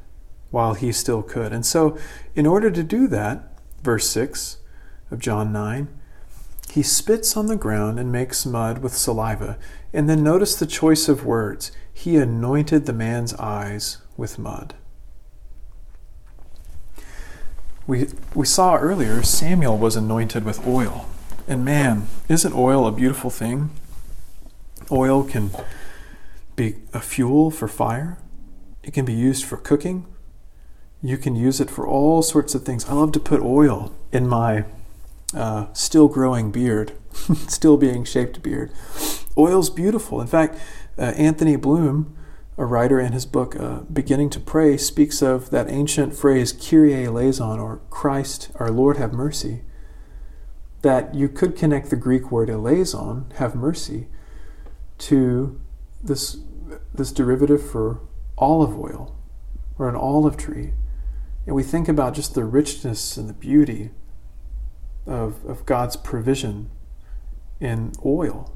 [0.51, 1.53] while he still could.
[1.53, 1.97] And so,
[2.35, 4.59] in order to do that, verse 6
[5.13, 5.89] of John 9,
[6.71, 9.59] he spits on the ground and makes mud with saliva.
[9.93, 11.71] And then notice the choice of words.
[11.93, 14.75] He anointed the man's eyes with mud.
[17.87, 21.09] We, we saw earlier Samuel was anointed with oil.
[21.47, 23.71] And man, isn't oil a beautiful thing?
[24.91, 25.51] Oil can
[26.57, 28.19] be a fuel for fire,
[28.83, 30.07] it can be used for cooking.
[31.05, 32.89] You can use it for all sorts of things.
[32.89, 34.65] I love to put oil in my
[35.35, 36.93] uh, still growing beard,
[37.49, 38.73] still being shaped beard.
[39.37, 40.21] Oil's beautiful.
[40.21, 40.59] In fact,
[40.99, 42.17] uh, Anthony Bloom,
[42.59, 47.05] a writer in his book uh, Beginning to Pray, speaks of that ancient phrase Kyrie
[47.05, 49.63] eleison, or Christ, our Lord, have mercy.
[50.83, 54.09] That you could connect the Greek word eleison, have mercy,
[54.99, 55.61] to
[56.03, 56.39] this,
[56.93, 58.01] this derivative for
[58.37, 59.17] olive oil
[59.79, 60.73] or an olive tree.
[61.47, 63.91] And we think about just the richness and the beauty
[65.07, 66.71] of, of God's provision
[67.61, 68.55] in oil.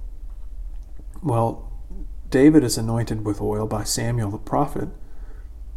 [1.22, 1.72] Well,
[2.28, 4.88] David is anointed with oil by Samuel the prophet,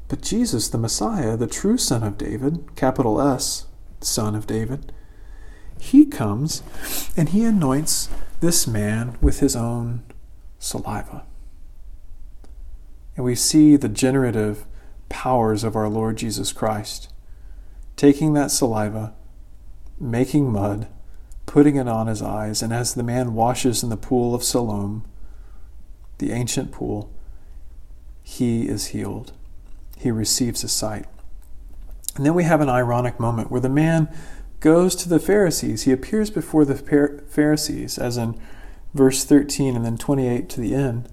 [0.08, 3.68] but Jesus, the Messiah, the true Son of David, capital S,
[4.02, 4.92] Son of David,
[5.80, 6.64] he comes
[7.16, 8.10] and he anoints
[8.40, 10.04] this man with his own
[10.58, 11.26] saliva.
[13.16, 14.66] And we see the generative
[15.10, 17.14] powers of our Lord Jesus Christ
[17.96, 19.14] taking that saliva
[20.00, 20.88] making mud,
[21.46, 25.04] putting it on his eyes, and as the man washes in the pool of Siloam,
[26.20, 27.12] the ancient pool,
[28.22, 29.34] he is healed.
[29.98, 31.06] He receives his sight.
[32.16, 34.10] And then we have an ironic moment where the man
[34.60, 35.84] goes to the Pharisees.
[35.84, 38.40] He appears before the Pharisees, as in
[38.94, 41.10] verse 13 and then 28 to the end.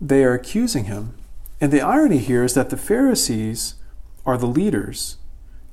[0.00, 1.14] They are accusing him.
[1.60, 3.76] And the irony here is that the Pharisees
[4.26, 5.16] are the leaders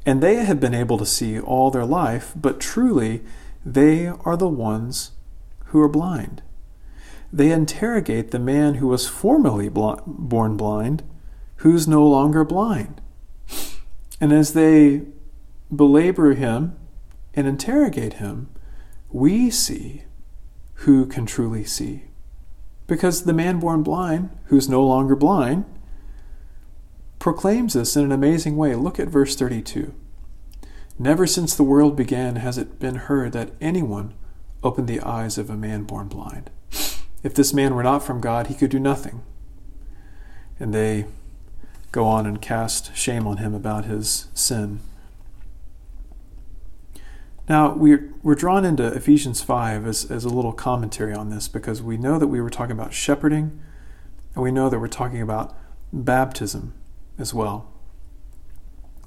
[0.05, 3.21] and they have been able to see all their life, but truly
[3.65, 5.11] they are the ones
[5.67, 6.41] who are blind.
[7.31, 11.03] They interrogate the man who was formerly bl- born blind,
[11.57, 13.01] who's no longer blind.
[14.19, 15.03] And as they
[15.75, 16.75] belabor him
[17.33, 18.49] and interrogate him,
[19.09, 20.03] we see
[20.75, 22.03] who can truly see.
[22.85, 25.65] Because the man born blind, who's no longer blind,
[27.23, 28.75] proclaims this in an amazing way.
[28.75, 29.93] Look at verse 32.
[30.99, 34.13] Never since the world began has it been heard that anyone
[34.61, 36.49] opened the eyes of a man born blind.
[37.23, 39.23] If this man were not from God, he could do nothing.
[40.59, 41.05] And they
[41.93, 44.81] go on and cast shame on him about his sin.
[47.47, 51.81] Now, we're, we're drawn into Ephesians 5 as, as a little commentary on this because
[51.81, 53.61] we know that we were talking about shepherding,
[54.35, 55.57] and we know that we're talking about
[55.93, 56.73] baptism
[57.17, 57.71] as well.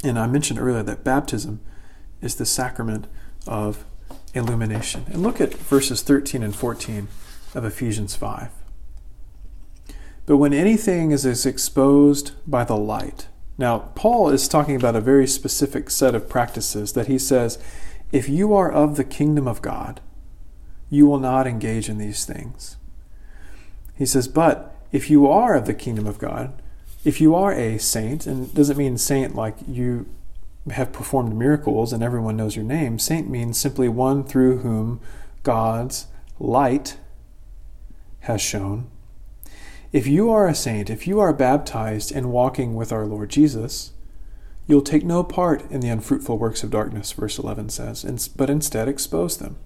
[0.04, 1.60] And I mentioned earlier that baptism
[2.20, 3.06] is the sacrament
[3.46, 3.84] of
[4.34, 5.04] illumination.
[5.08, 7.08] And look at verses 13 and 14
[7.54, 8.50] of Ephesians 5.
[10.26, 15.26] But when anything is, exposed by the light, now Paul is talking about a very
[15.26, 17.58] specific set of practices that he says
[18.12, 20.00] if you are of the kingdom of God,
[20.90, 22.76] you will not engage in these things.
[23.94, 26.60] He says, but if you are of the kingdom of God,
[27.06, 30.06] if you are a saint, and doesn't mean saint like you
[30.70, 35.00] have performed miracles and everyone knows your name, saint means simply one through whom
[35.42, 36.06] God's
[36.40, 36.96] light
[38.20, 38.90] has shone.
[39.92, 43.92] If you are a saint, if you are baptized and walking with our Lord Jesus,
[44.66, 48.88] You'll take no part in the unfruitful works of darkness, verse 11 says, but instead
[48.88, 49.56] expose them.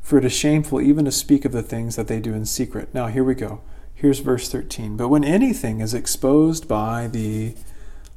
[0.00, 2.92] For it is shameful even to speak of the things that they do in secret.
[2.92, 3.60] Now, here we go.
[4.02, 4.96] Here's verse 13.
[4.96, 7.54] But when anything is exposed by the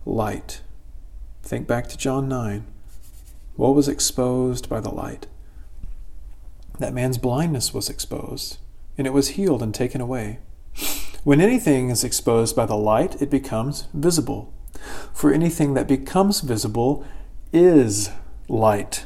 [0.04, 0.62] light,
[1.44, 2.66] think back to John 9.
[3.56, 5.28] What was exposed by the light?
[6.80, 8.58] That man's blindness was exposed,
[8.98, 10.40] and it was healed and taken away.
[11.24, 14.52] When anything is exposed by the light, it becomes visible.
[15.14, 17.06] For anything that becomes visible
[17.54, 18.10] is
[18.50, 19.06] light.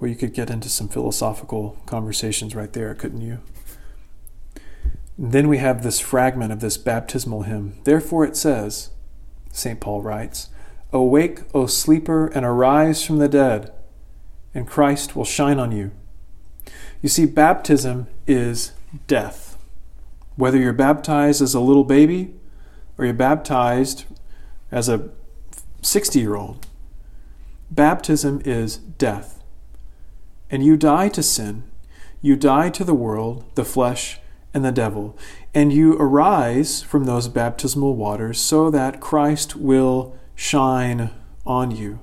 [0.00, 3.40] Well, you could get into some philosophical conversations right there, couldn't you?
[5.18, 7.80] Then we have this fragment of this baptismal hymn.
[7.82, 8.90] Therefore it says,
[9.50, 9.80] St.
[9.80, 10.48] Paul writes,
[10.92, 13.72] Awake, O sleeper, and arise from the dead,
[14.54, 15.90] and Christ will shine on you.
[17.02, 18.72] You see, baptism is
[19.06, 19.58] death.
[20.36, 22.34] Whether you're baptized as a little baby
[22.96, 24.04] or you're baptized
[24.70, 25.08] as a
[25.82, 26.66] 60 year old.
[27.70, 29.42] Baptism is death.
[30.50, 31.64] And you die to sin,
[32.22, 34.18] you die to the world, the flesh,
[34.54, 35.16] and the devil,
[35.54, 41.10] and you arise from those baptismal waters so that Christ will shine
[41.46, 42.00] on you.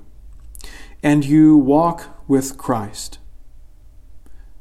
[1.01, 3.19] And you walk with Christ.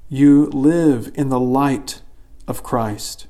[0.09, 2.03] You live in the light
[2.47, 3.27] of Christ.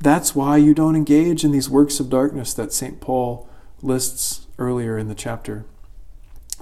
[0.00, 3.00] That's why you don't engage in these works of darkness that St.
[3.00, 3.48] Paul
[3.82, 5.64] lists earlier in the chapter.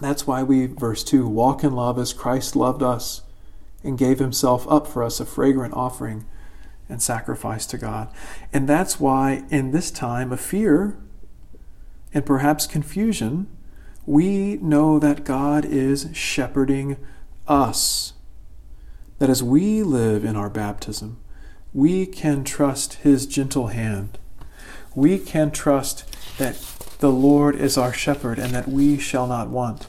[0.01, 3.23] That's why we, verse 2, walk in love as Christ loved us
[3.85, 6.25] and gave himself up for us a fragrant offering
[6.93, 8.09] and sacrifice to God.
[8.53, 10.97] And that's why, in this time of fear
[12.15, 13.49] and perhaps confusion,
[14.07, 16.99] we know that God is shepherding
[17.49, 18.13] us.
[19.19, 21.19] That as we live in our baptism,
[21.73, 24.19] we can trust His gentle hand.
[24.95, 26.05] We can trust
[26.37, 26.57] that
[26.99, 29.87] the Lord is our shepherd, and that we shall not want.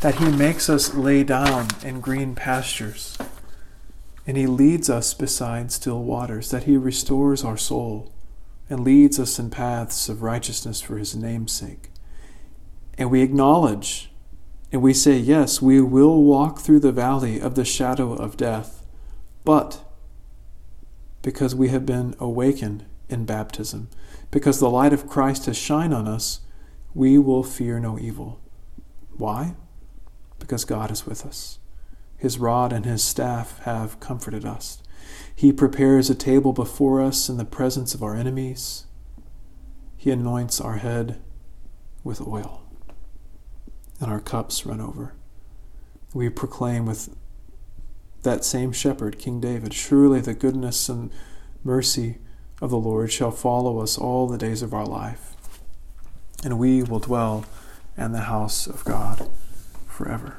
[0.00, 3.16] That he makes us lay down in green pastures,
[4.26, 8.12] and he leads us beside still waters, that he restores our soul
[8.68, 11.90] and leads us in paths of righteousness for his name's sake.
[12.98, 14.10] And we acknowledge
[14.72, 18.84] and we say, Yes, we will walk through the valley of the shadow of death,
[19.44, 19.84] but
[21.22, 23.88] because we have been awakened in baptism,
[24.30, 26.40] because the light of Christ has shined on us,
[26.94, 28.40] we will fear no evil.
[29.16, 29.54] Why?
[30.38, 31.58] Because God is with us.
[32.16, 34.82] His rod and his staff have comforted us.
[35.34, 38.86] He prepares a table before us in the presence of our enemies.
[39.96, 41.20] He anoints our head
[42.02, 42.62] with oil,
[44.00, 45.14] and our cups run over.
[46.14, 47.14] We proclaim with
[48.22, 51.10] that same shepherd, King David, surely the goodness and
[51.62, 52.18] mercy
[52.62, 55.34] of the Lord shall follow us all the days of our life,
[56.42, 57.44] and we will dwell
[57.96, 59.28] in the house of God
[59.86, 60.38] forever.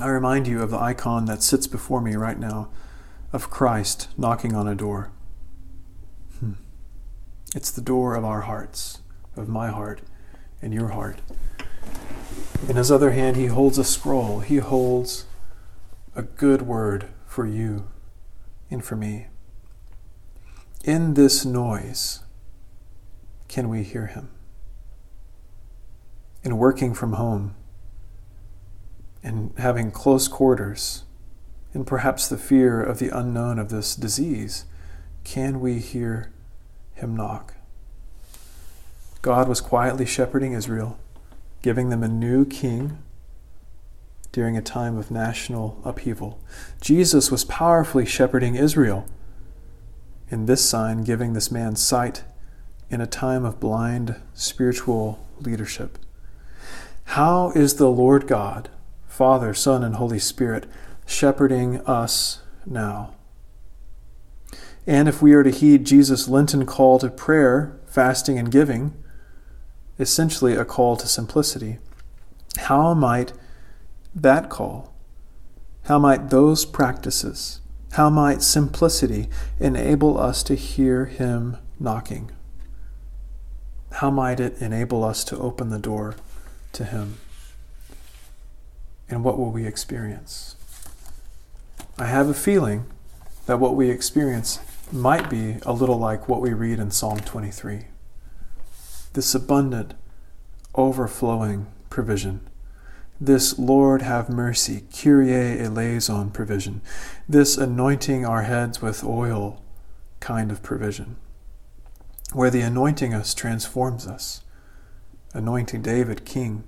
[0.00, 2.70] I remind you of the icon that sits before me right now
[3.32, 5.10] of Christ knocking on a door.
[6.38, 6.52] Hmm.
[7.54, 9.00] It's the door of our hearts,
[9.36, 10.00] of my heart
[10.62, 11.20] and your heart.
[12.68, 14.40] In his other hand, he holds a scroll.
[14.40, 15.26] He holds
[16.14, 17.88] a good word for you
[18.70, 19.26] and for me.
[20.84, 22.20] In this noise,
[23.48, 24.30] can we hear him?
[26.42, 27.54] In working from home,
[29.22, 31.04] in having close quarters,
[31.74, 34.64] in perhaps the fear of the unknown of this disease,
[35.24, 36.32] can we hear
[36.94, 37.54] him knock?
[39.22, 40.98] God was quietly shepherding Israel,
[41.62, 42.98] giving them a new king
[44.32, 46.40] during a time of national upheaval.
[46.80, 49.06] Jesus was powerfully shepherding Israel
[50.30, 52.22] in this sign, giving this man sight
[52.88, 55.98] in a time of blind spiritual leadership.
[57.04, 58.70] How is the Lord God,
[59.20, 60.64] Father, Son, and Holy Spirit
[61.04, 63.12] shepherding us now?
[64.86, 68.94] And if we are to heed Jesus' Lenten call to prayer, fasting, and giving,
[69.98, 71.76] essentially a call to simplicity,
[72.60, 73.34] how might
[74.14, 74.94] that call,
[75.82, 77.60] how might those practices,
[77.92, 82.30] how might simplicity enable us to hear Him knocking?
[83.92, 86.14] How might it enable us to open the door
[86.72, 87.18] to Him?
[89.10, 90.56] And what will we experience?
[91.98, 92.86] I have a feeling
[93.46, 94.60] that what we experience
[94.92, 97.86] might be a little like what we read in Psalm 23
[99.12, 99.94] this abundant,
[100.74, 102.48] overflowing provision.
[103.20, 106.80] This Lord have mercy, Kyrie eleison provision.
[107.28, 109.60] This anointing our heads with oil
[110.20, 111.16] kind of provision.
[112.32, 114.42] Where the anointing us transforms us.
[115.34, 116.64] Anointing David king,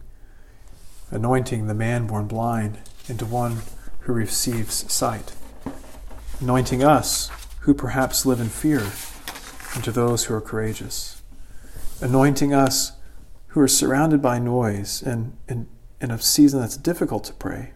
[1.12, 3.58] anointing the man born blind into one
[4.00, 5.34] who receives sight.
[6.40, 8.90] Anointing us who perhaps live in fear
[9.76, 11.22] into those who are courageous.
[12.00, 12.92] Anointing us
[13.48, 15.68] who are surrounded by noise and in,
[16.00, 17.72] a season that's difficult to pray,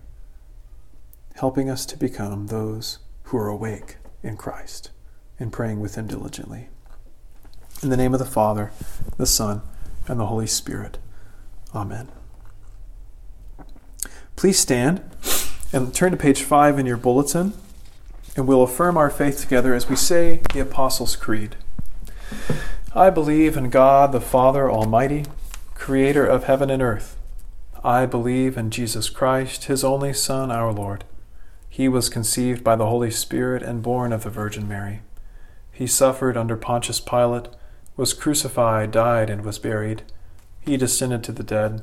[1.36, 4.90] helping us to become those who are awake in Christ
[5.38, 6.68] and praying with Him diligently.
[7.82, 8.72] In the name of the Father,
[9.16, 9.62] the Son,
[10.08, 10.98] and the Holy Spirit.
[11.72, 12.08] Amen.
[14.36, 15.02] Please stand
[15.72, 17.54] and turn to page 5 in your bulletin
[18.36, 21.56] and we'll affirm our faith together as we say the Apostles' Creed.
[22.94, 25.24] I believe in God the Father Almighty,
[25.74, 27.16] creator of heaven and earth.
[27.82, 31.04] I believe in Jesus Christ, his only Son, our Lord.
[31.70, 35.00] He was conceived by the Holy Spirit and born of the Virgin Mary.
[35.72, 37.48] He suffered under Pontius Pilate,
[37.96, 40.02] was crucified, died, and was buried.
[40.60, 41.82] He descended to the dead.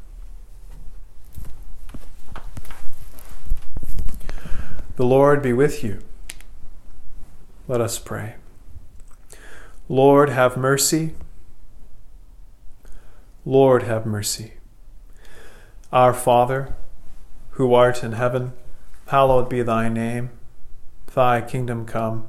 [4.97, 5.99] The Lord be with you.
[7.67, 8.35] Let us pray.
[9.87, 11.15] Lord, have mercy.
[13.45, 14.53] Lord, have mercy.
[15.91, 16.75] Our Father,
[17.51, 18.53] who art in heaven,
[19.07, 20.29] hallowed be thy name.
[21.13, 22.27] Thy kingdom come,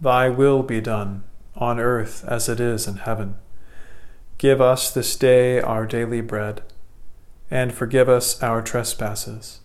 [0.00, 1.24] thy will be done,
[1.56, 3.36] on earth as it is in heaven.
[4.36, 6.62] Give us this day our daily bread,
[7.50, 9.60] and forgive us our trespasses,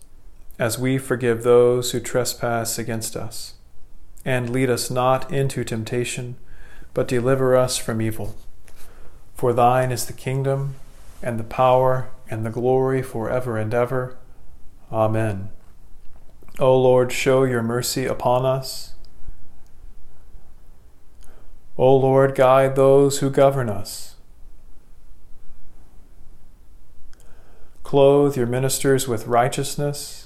[0.58, 3.54] as we forgive those who trespass against us
[4.26, 6.36] and lead us not into temptation,
[6.92, 8.34] but deliver us from evil.
[9.34, 10.74] For thine is the kingdom,
[11.22, 14.16] and the power, and the glory for ever and ever.
[14.90, 15.50] Amen.
[16.58, 18.94] O Lord, show your mercy upon us.
[21.78, 24.16] O Lord, guide those who govern us.
[27.84, 30.25] Clothe your ministers with righteousness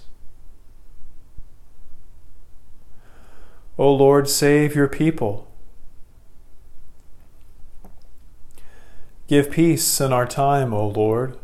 [3.81, 5.51] O Lord, save your people.
[9.27, 11.39] Give peace in our time, O Lord.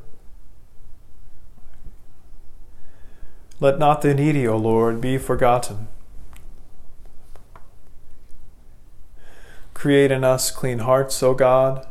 [3.58, 5.88] Let not the needy, O Lord, be forgotten.
[9.72, 11.86] Create in us clean hearts, O God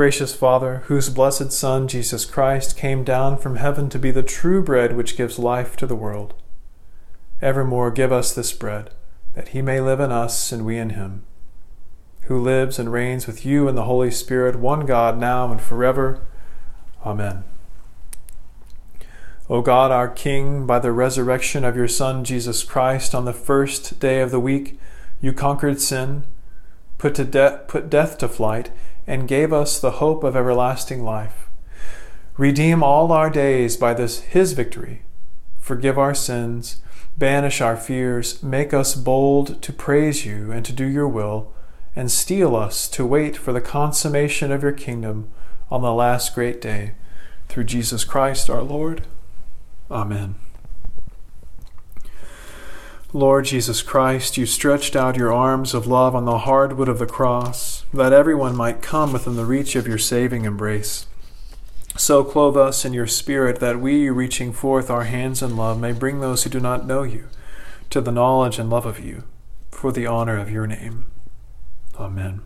[0.00, 4.62] Gracious Father, whose blessed Son, Jesus Christ, came down from heaven to be the true
[4.62, 6.32] bread which gives life to the world,
[7.42, 8.94] evermore give us this bread,
[9.34, 11.26] that he may live in us and we in him,
[12.22, 16.26] who lives and reigns with you in the Holy Spirit, one God, now and forever.
[17.04, 17.44] Amen.
[19.50, 24.00] O God, our King, by the resurrection of your Son, Jesus Christ, on the first
[24.00, 24.80] day of the week,
[25.20, 26.24] you conquered sin,
[26.96, 28.70] put, to de- put death to flight,
[29.10, 31.50] and gave us the hope of everlasting life.
[32.36, 35.02] Redeem all our days by this his victory.
[35.58, 36.80] Forgive our sins,
[37.18, 41.52] banish our fears, make us bold to praise you and to do your will,
[41.96, 45.28] and steel us to wait for the consummation of your kingdom
[45.72, 46.92] on the last great day.
[47.48, 49.08] Through Jesus Christ our Lord.
[49.90, 50.36] Amen.
[53.12, 57.06] Lord Jesus Christ, you stretched out your arms of love on the hardwood of the
[57.06, 61.06] cross, that everyone might come within the reach of your saving embrace.
[61.96, 65.90] So clothe us in your Spirit, that we, reaching forth our hands in love, may
[65.90, 67.26] bring those who do not know you
[67.90, 69.24] to the knowledge and love of you,
[69.72, 71.06] for the honor of your name.
[71.98, 72.42] Amen.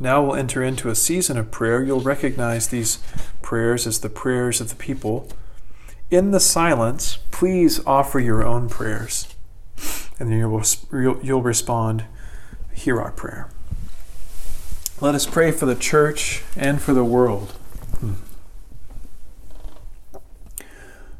[0.00, 1.84] Now we'll enter into a season of prayer.
[1.84, 2.98] You'll recognize these
[3.42, 5.28] prayers as the prayers of the people.
[6.10, 9.26] In the silence, please offer your own prayers.
[10.18, 10.62] And then you'll,
[11.22, 12.04] you'll respond,
[12.72, 13.48] Hear our prayer.
[15.00, 17.54] Let us pray for the church and for the world.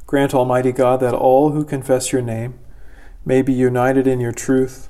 [0.07, 2.59] Grant, Almighty God, that all who confess your name
[3.25, 4.89] may be united in your truth,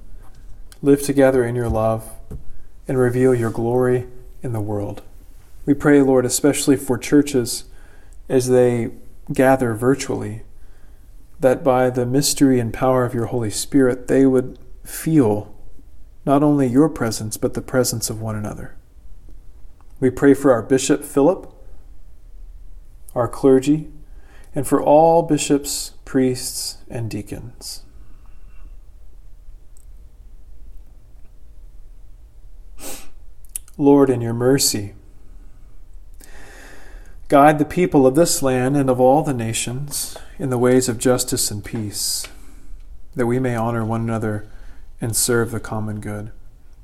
[0.83, 2.11] live together in your love
[2.87, 4.07] and reveal your glory
[4.43, 5.03] in the world.
[5.65, 7.65] We pray, Lord, especially for churches
[8.29, 8.91] as they
[9.33, 10.43] gather virtually,
[11.41, 15.55] that by the mystery and power of your Holy Spirit, they would feel
[16.25, 18.77] not only your presence, but the presence of one another.
[20.01, 21.53] We pray for our Bishop Philip,
[23.15, 23.91] our clergy,
[24.55, 27.83] and for all bishops, priests, and deacons.
[33.79, 34.95] Lord, in your mercy,
[37.29, 40.99] guide the people of this land and of all the nations in the ways of
[40.99, 42.29] justice and peace,
[43.17, 44.49] that we may honor one another
[45.01, 46.31] and serve the common good.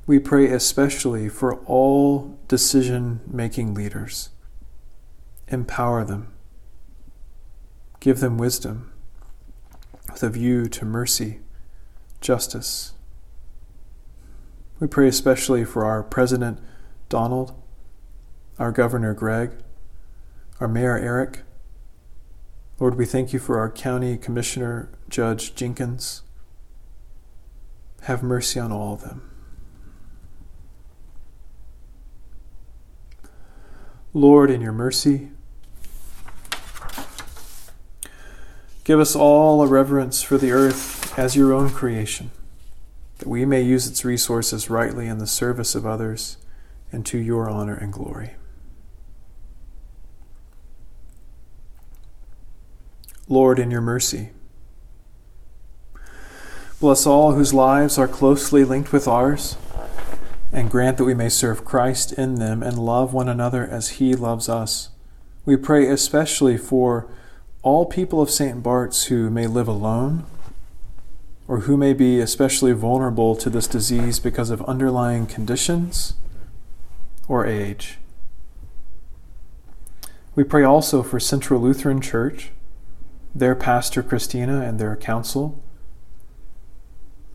[0.05, 4.31] We pray especially for all decision making leaders.
[5.47, 6.33] Empower them,
[8.01, 8.91] give them wisdom
[10.11, 11.39] with a view to mercy,
[12.21, 12.95] justice.
[14.81, 16.59] We pray especially for our President
[17.09, 17.55] Donald,
[18.59, 19.53] our Governor Greg,
[20.63, 21.41] our Mayor Eric.
[22.79, 26.23] Lord, we thank you for our County Commissioner Judge Jenkins.
[28.03, 29.29] Have mercy on all of them.
[34.15, 35.31] Lord, in your mercy,
[38.85, 42.31] give us all a reverence for the earth as your own creation,
[43.19, 46.37] that we may use its resources rightly in the service of others
[46.93, 48.37] and to your honor and glory.
[53.33, 54.29] Lord, in your mercy,
[56.79, 59.57] bless all whose lives are closely linked with ours,
[60.53, 64.15] and grant that we may serve Christ in them and love one another as he
[64.15, 64.91] loves us.
[65.47, 67.09] We pray especially for
[67.63, 68.63] all people of St.
[68.63, 70.27] Bart's who may live alone
[71.49, 76.15] or who may be especially vulnerable to this disease because of underlying conditions
[77.29, 77.97] or age.
[80.35, 82.51] We pray also for Central Lutheran Church,
[83.35, 85.63] their pastor Christina and their council.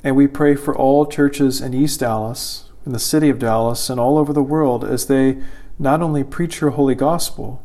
[0.03, 3.99] And we pray for all churches in East Dallas, in the city of Dallas, and
[3.99, 5.41] all over the world as they
[5.79, 7.63] not only preach your holy gospel,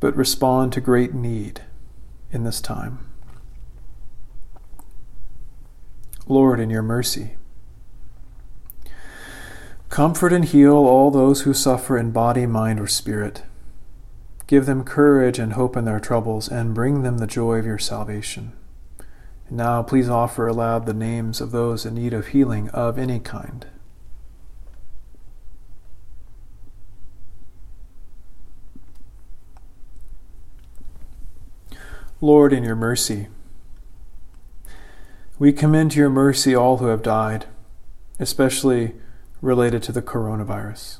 [0.00, 1.62] but respond to great need
[2.30, 2.98] in this time.
[6.26, 7.36] Lord, in your mercy,
[9.92, 13.42] Comfort and heal all those who suffer in body, mind, or spirit.
[14.52, 17.78] Give them courage and hope in their troubles, and bring them the joy of your
[17.78, 18.52] salvation.
[19.48, 23.18] And now, please offer aloud the names of those in need of healing of any
[23.18, 23.64] kind.
[32.20, 33.28] Lord, in your mercy,
[35.38, 37.46] we commend to your mercy all who have died,
[38.18, 38.96] especially
[39.40, 40.98] related to the coronavirus,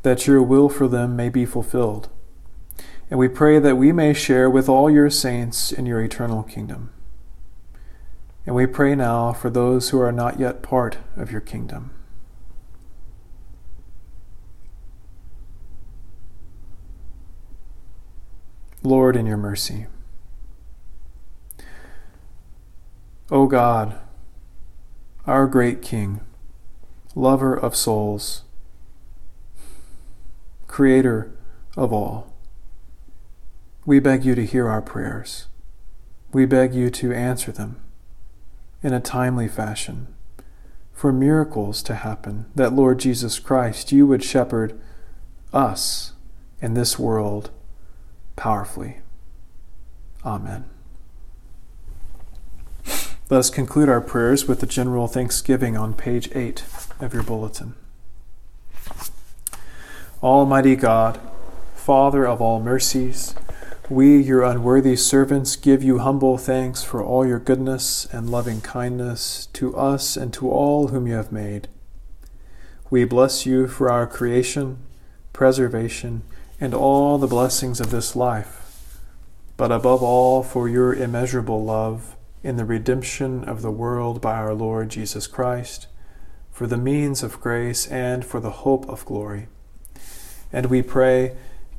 [0.00, 2.08] that your will for them may be fulfilled.
[3.10, 6.90] And we pray that we may share with all your saints in your eternal kingdom.
[8.46, 11.90] And we pray now for those who are not yet part of your kingdom.
[18.82, 19.86] Lord, in your mercy.
[23.30, 24.00] O God,
[25.26, 26.20] our great King,
[27.14, 28.42] lover of souls,
[30.66, 31.30] creator
[31.76, 32.29] of all.
[33.86, 35.46] We beg you to hear our prayers.
[36.32, 37.80] We beg you to answer them
[38.82, 40.06] in a timely fashion,
[40.92, 44.78] for miracles to happen, that Lord Jesus Christ, you would shepherd
[45.52, 46.12] us
[46.60, 47.50] in this world
[48.36, 48.98] powerfully.
[50.24, 50.64] Amen.
[53.28, 56.64] Let us conclude our prayers with the general thanksgiving on page 8
[57.00, 57.74] of your bulletin.
[60.22, 61.20] Almighty God,
[61.74, 63.34] Father of all mercies,
[63.90, 69.46] we, your unworthy servants, give you humble thanks for all your goodness and loving kindness
[69.52, 71.66] to us and to all whom you have made.
[72.88, 74.78] We bless you for our creation,
[75.32, 76.22] preservation,
[76.60, 79.00] and all the blessings of this life,
[79.56, 82.14] but above all for your immeasurable love
[82.44, 85.88] in the redemption of the world by our Lord Jesus Christ,
[86.52, 89.48] for the means of grace and for the hope of glory.
[90.52, 91.34] And we pray,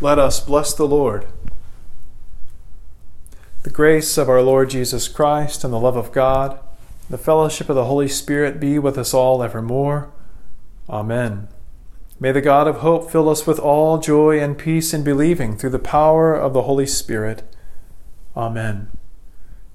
[0.00, 1.26] Let us bless the Lord.
[3.62, 6.58] The grace of our Lord Jesus Christ and the love of God,
[7.10, 10.10] the fellowship of the Holy Spirit be with us all evermore.
[10.88, 11.48] Amen.
[12.18, 15.70] May the God of hope fill us with all joy and peace in believing through
[15.70, 17.42] the power of the Holy Spirit.
[18.36, 18.88] Amen.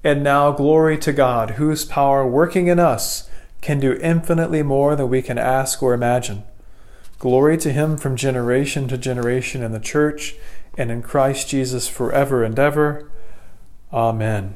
[0.02, 3.28] And now, glory to God, whose power working in us
[3.60, 6.44] can do infinitely more than we can ask or imagine.
[7.18, 10.34] Glory to him from generation to generation in the church
[10.76, 13.10] and in Christ Jesus forever and ever.
[13.92, 14.54] Amen.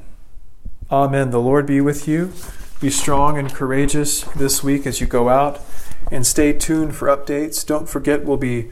[0.91, 1.31] Amen.
[1.31, 2.33] The Lord be with you.
[2.81, 5.61] Be strong and courageous this week as you go out
[6.11, 7.65] and stay tuned for updates.
[7.65, 8.71] Don't forget we'll be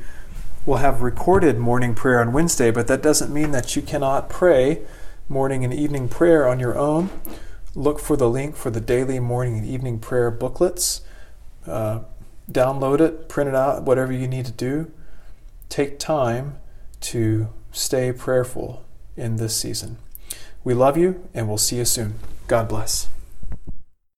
[0.66, 4.82] we'll have recorded morning prayer on Wednesday, but that doesn't mean that you cannot pray
[5.28, 7.10] morning and evening prayer on your own.
[7.74, 11.02] Look for the link for the daily morning and evening prayer booklets.
[11.66, 12.00] Uh,
[12.50, 14.90] download it, print it out, whatever you need to do.
[15.68, 16.58] Take time
[17.00, 18.84] to stay prayerful
[19.16, 19.98] in this season.
[20.64, 22.14] We love you, and we'll see you soon.
[22.46, 23.08] God bless.